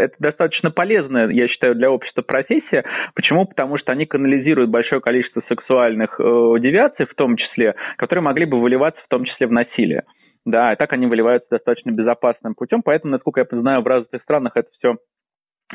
это 0.00 0.14
достаточно 0.18 0.70
полезная, 0.70 1.28
я 1.28 1.48
считаю, 1.48 1.74
для 1.74 1.90
общества 1.90 2.22
профессия. 2.22 2.84
Почему? 3.14 3.46
Потому 3.46 3.78
что 3.78 3.92
они 3.92 4.06
канализируют 4.06 4.70
большое 4.70 5.00
количество 5.00 5.42
сексуальных 5.48 6.20
э, 6.20 6.22
девиаций, 6.60 7.06
в 7.06 7.14
том 7.14 7.36
числе, 7.36 7.74
которые 7.96 8.22
могли 8.22 8.44
бы 8.44 8.60
выливаться 8.60 9.00
в 9.02 9.08
том 9.08 9.24
числе 9.24 9.46
в 9.46 9.52
насилие. 9.52 10.04
Да, 10.44 10.72
и 10.72 10.76
так 10.76 10.92
они 10.92 11.06
выливаются 11.06 11.48
достаточно 11.50 11.90
безопасным 11.90 12.54
путем, 12.54 12.82
поэтому, 12.84 13.12
насколько 13.12 13.40
я 13.40 13.60
знаю, 13.60 13.82
в 13.82 13.86
развитых 13.86 14.22
странах 14.22 14.52
это 14.54 14.68
все 14.78 14.96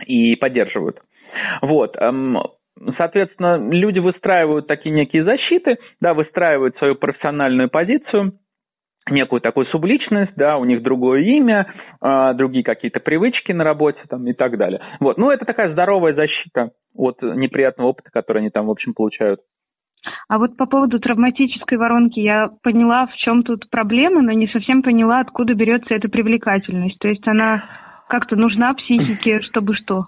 и 0.06 0.38
поддерживают. 0.38 1.02
Вот. 1.62 1.98
Соответственно, 2.98 3.58
люди 3.58 4.00
выстраивают 4.00 4.68
такие 4.68 4.94
некие 4.94 5.24
защиты, 5.24 5.78
да, 6.00 6.14
выстраивают 6.14 6.78
свою 6.78 6.96
профессиональную 6.96 7.70
позицию, 7.70 8.34
некую 9.10 9.42
такую 9.42 9.66
субличность, 9.68 10.34
да, 10.36 10.58
у 10.58 10.66
них 10.66 10.82
другое 10.82 11.22
имя, 11.22 11.74
э, 12.02 12.34
другие 12.36 12.64
какие-то 12.64 13.00
привычки 13.00 13.52
на 13.52 13.64
работе 13.64 14.00
там 14.10 14.26
и 14.28 14.34
так 14.34 14.58
далее. 14.58 14.82
Вот, 15.00 15.18
ну 15.18 15.32
это 15.32 15.46
такая 15.46 15.72
здоровая 15.72 16.14
защита 16.14 16.72
от 16.96 17.22
неприятного 17.22 17.90
опыта, 17.90 18.10
который 18.12 18.40
они 18.40 18.50
там, 18.50 18.68
в 18.68 18.72
общем, 18.72 18.94
получают. 18.94 19.42
А 20.28 20.40
вот 20.40 20.58
по 20.58 20.66
поводу 20.66 21.00
травматической 21.00 21.78
воронки 21.78 22.20
я 22.20 22.50
поняла, 22.64 23.08
в 23.08 23.16
чем 23.18 23.44
тут 23.44 23.70
проблема, 23.70 24.22
но 24.22 24.32
не 24.32 24.48
совсем 24.48 24.82
поняла, 24.82 25.20
откуда 25.20 25.54
берется 25.54 25.94
эта 25.94 26.10
привлекательность. 26.10 26.98
То 27.00 27.08
есть 27.08 27.28
она 27.28 27.64
как-то 28.10 28.36
нужна 28.36 28.74
психике, 28.74 29.42
чтобы 29.42 29.76
что? 29.76 30.06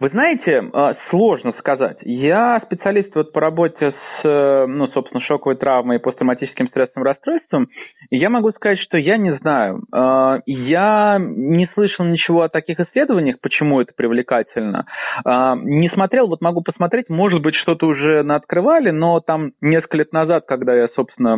Вы 0.00 0.08
знаете, 0.08 0.64
а, 0.72 0.96
сложно 1.10 1.52
сказать. 1.60 1.98
Я 2.02 2.60
специалист 2.64 3.14
вот 3.14 3.32
по 3.32 3.40
работе 3.40 3.92
с, 3.92 4.24
э, 4.24 4.66
ну, 4.66 4.88
собственно, 4.88 5.22
шоковой 5.22 5.56
травмой 5.56 5.96
и 5.96 6.00
посттравматическим 6.00 6.68
стрессовым 6.68 7.04
расстройством, 7.04 7.68
и 8.10 8.16
я 8.16 8.30
могу 8.30 8.50
сказать, 8.50 8.80
что 8.80 8.98
я 8.98 9.16
не 9.16 9.32
знаю. 9.36 9.82
А, 9.92 10.38
я 10.46 11.18
не 11.20 11.68
слышал 11.74 12.04
ничего 12.04 12.42
о 12.42 12.48
таких 12.48 12.80
исследованиях, 12.80 13.36
почему 13.40 13.80
это 13.80 13.92
привлекательно. 13.96 14.86
А, 15.24 15.54
не 15.54 15.88
смотрел, 15.90 16.26
вот 16.26 16.40
могу 16.40 16.62
посмотреть, 16.62 17.08
может 17.08 17.40
быть, 17.40 17.54
что-то 17.54 17.86
уже 17.86 18.24
наоткрывали, 18.24 18.90
но 18.90 19.20
там 19.20 19.52
несколько 19.60 19.98
лет 19.98 20.12
назад, 20.12 20.46
когда 20.48 20.74
я, 20.74 20.88
собственно, 20.96 21.34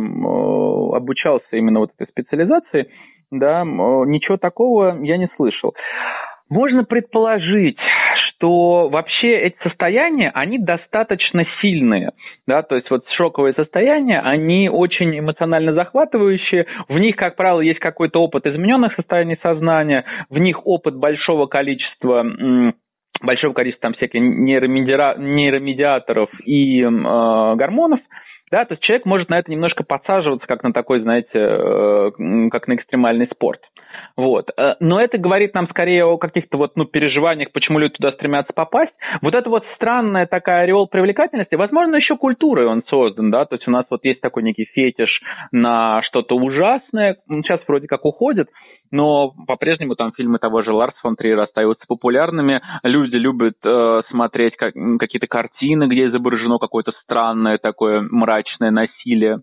обучался 0.95 1.45
именно 1.51 1.81
вот 1.81 1.91
этой 1.97 2.09
специализации, 2.09 2.89
да, 3.29 3.63
ничего 3.63 4.37
такого 4.37 4.97
я 5.03 5.17
не 5.17 5.27
слышал. 5.35 5.75
Можно 6.53 6.83
предположить, 6.83 7.79
что 8.27 8.87
вообще 8.87 9.39
эти 9.39 9.55
состояния, 9.63 10.29
они 10.35 10.59
достаточно 10.59 11.47
сильные, 11.59 12.11
да, 12.45 12.61
то 12.61 12.75
есть 12.75 12.91
вот 12.91 13.05
шоковые 13.17 13.55
состояния, 13.55 14.19
они 14.19 14.69
очень 14.69 15.17
эмоционально 15.17 15.73
захватывающие, 15.73 16.67
в 16.89 16.99
них, 16.99 17.15
как 17.15 17.37
правило, 17.37 17.59
есть 17.59 17.79
какой-то 17.79 18.21
опыт 18.21 18.45
измененных 18.45 18.93
состояний 18.93 19.39
сознания, 19.41 20.05
в 20.29 20.37
них 20.37 20.67
опыт 20.67 20.95
большого 20.95 21.47
количества 21.47 22.23
большого 23.23 23.53
количества 23.53 23.87
там 23.87 23.95
всяких 23.95 24.21
нейромедиаторов 24.21 26.29
и 26.45 26.83
э, 26.83 27.55
гормонов, 27.55 27.99
да, 28.51 28.65
то 28.65 28.75
есть 28.75 28.83
человек 28.83 29.07
может 29.07 29.29
на 29.29 29.39
это 29.39 29.49
немножко 29.49 29.83
подсаживаться, 29.83 30.45
как 30.45 30.61
на 30.61 30.71
такой, 30.71 30.99
знаете, 30.99 31.31
э, 31.33 32.11
как 32.51 32.67
на 32.67 32.75
экстремальный 32.75 33.25
спорт. 33.25 33.61
Вот. 34.15 34.49
Э, 34.57 34.75
но 34.79 34.99
это 35.01 35.17
говорит 35.17 35.53
нам 35.53 35.67
скорее 35.69 36.05
о 36.05 36.17
каких-то 36.17 36.57
вот, 36.57 36.75
ну, 36.75 36.85
переживаниях, 36.85 37.51
почему 37.51 37.79
люди 37.79 37.93
туда 37.93 38.13
стремятся 38.13 38.53
попасть. 38.53 38.93
Вот 39.21 39.35
это 39.35 39.49
вот 39.49 39.63
странная 39.75 40.25
такая 40.25 40.63
ореол 40.63 40.87
привлекательности, 40.87 41.55
возможно, 41.55 41.95
еще 41.95 42.17
культурой 42.17 42.67
он 42.67 42.83
создан, 42.87 43.31
да, 43.31 43.45
то 43.45 43.55
есть 43.55 43.67
у 43.67 43.71
нас 43.71 43.85
вот 43.89 44.03
есть 44.03 44.21
такой 44.21 44.43
некий 44.43 44.65
фетиш 44.65 45.21
на 45.51 46.01
что-то 46.03 46.35
ужасное, 46.35 47.17
сейчас 47.27 47.61
вроде 47.67 47.87
как 47.87 48.05
уходит, 48.05 48.47
но 48.91 49.33
по-прежнему 49.47 49.95
там 49.95 50.11
фильмы 50.13 50.37
того 50.37 50.61
же 50.61 50.71
Ларса 50.71 50.97
фон 51.01 51.15
Триера 51.15 51.43
остаются 51.43 51.83
популярными. 51.87 52.61
Люди 52.83 53.15
любят 53.15 53.55
э, 53.65 54.01
смотреть 54.11 54.55
как, 54.55 54.73
какие-то 54.99 55.25
картины, 55.27 55.85
где 55.85 56.07
изображено 56.07 56.59
какое-то 56.59 56.91
странное 57.03 57.57
такое 57.57 58.01
мрачное 58.01 58.69
насилие 58.69 59.39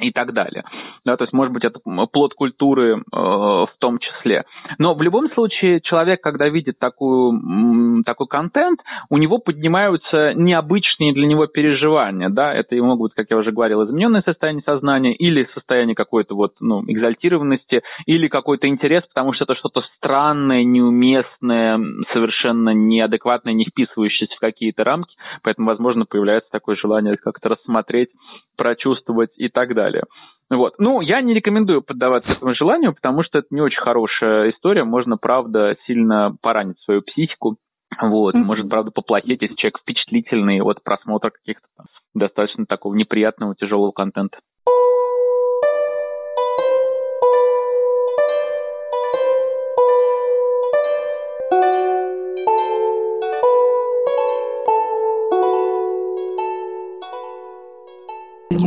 и 0.00 0.10
так 0.10 0.32
далее. 0.32 0.64
Да, 1.04 1.16
то 1.16 1.24
есть, 1.24 1.32
может 1.32 1.52
быть, 1.52 1.64
это 1.64 1.78
плод 2.12 2.34
культуры 2.34 2.96
э, 2.96 3.00
в 3.12 3.70
том 3.78 3.98
числе. 3.98 4.44
Но 4.78 4.94
в 4.94 5.02
любом 5.02 5.30
случае, 5.30 5.80
человек, 5.80 6.20
когда 6.20 6.48
видит 6.48 6.78
такую, 6.78 8.02
такой 8.04 8.26
контент, 8.26 8.80
у 9.10 9.18
него 9.18 9.38
поднимаются 9.38 10.34
необычные 10.34 11.12
для 11.12 11.26
него 11.26 11.46
переживания. 11.46 12.28
Да? 12.28 12.52
Это 12.52 12.74
и 12.74 12.80
могут 12.80 13.10
быть, 13.10 13.14
как 13.14 13.26
я 13.30 13.36
уже 13.36 13.52
говорил, 13.52 13.84
измененное 13.84 14.22
состояние 14.22 14.62
сознания 14.64 15.14
или 15.14 15.48
состояние 15.54 15.94
какой-то 15.94 16.34
вот, 16.34 16.52
ну, 16.60 16.82
экзальтированности, 16.86 17.82
или 18.06 18.28
какой-то 18.28 18.68
интерес, 18.68 19.04
потому 19.06 19.32
что 19.32 19.44
это 19.44 19.54
что-то 19.56 19.82
странное, 19.96 20.64
неуместное, 20.64 21.78
совершенно 22.12 22.70
неадекватное, 22.70 23.54
не 23.54 23.64
вписывающееся 23.64 24.34
в 24.36 24.40
какие-то 24.40 24.84
рамки. 24.84 25.14
Поэтому, 25.42 25.68
возможно, 25.68 26.04
появляется 26.04 26.50
такое 26.50 26.76
желание 26.76 27.16
как-то 27.16 27.50
рассмотреть, 27.50 28.10
прочувствовать 28.56 29.30
и 29.36 29.48
так 29.48 29.74
далее 29.74 29.87
далее. 29.88 30.04
Вот. 30.50 30.74
Ну, 30.78 31.00
я 31.00 31.20
не 31.20 31.34
рекомендую 31.34 31.82
поддаваться 31.82 32.32
этому 32.32 32.54
желанию, 32.54 32.94
потому 32.94 33.22
что 33.22 33.38
это 33.38 33.48
не 33.50 33.60
очень 33.60 33.80
хорошая 33.80 34.50
история. 34.50 34.84
Можно, 34.84 35.18
правда, 35.18 35.76
сильно 35.86 36.34
поранить 36.40 36.80
свою 36.80 37.02
психику. 37.02 37.56
Вот, 38.00 38.34
mm-hmm. 38.34 38.38
может, 38.44 38.68
правда, 38.68 38.90
поплохеть, 38.90 39.42
если 39.42 39.56
человек 39.56 39.80
впечатлительный 39.80 40.60
от 40.60 40.82
просмотра 40.82 41.30
каких-то 41.30 41.66
там 41.76 41.86
достаточно 42.14 42.64
такого 42.66 42.94
неприятного, 42.94 43.54
тяжелого 43.56 43.90
контента. 43.90 44.38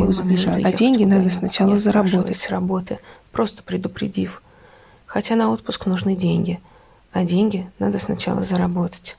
Могу 0.02 0.12
сбежать. 0.12 0.64
А 0.64 0.72
деньги 0.72 1.04
надо 1.04 1.30
сначала 1.30 1.78
заработать. 1.78 2.36
с 2.36 2.48
работы, 2.48 2.98
просто 3.30 3.62
предупредив. 3.62 4.42
Хотя 5.06 5.36
на 5.36 5.50
отпуск 5.50 5.86
нужны 5.86 6.16
деньги, 6.16 6.60
а 7.12 7.24
деньги 7.24 7.70
надо 7.78 7.98
сначала 7.98 8.44
заработать. 8.44 9.16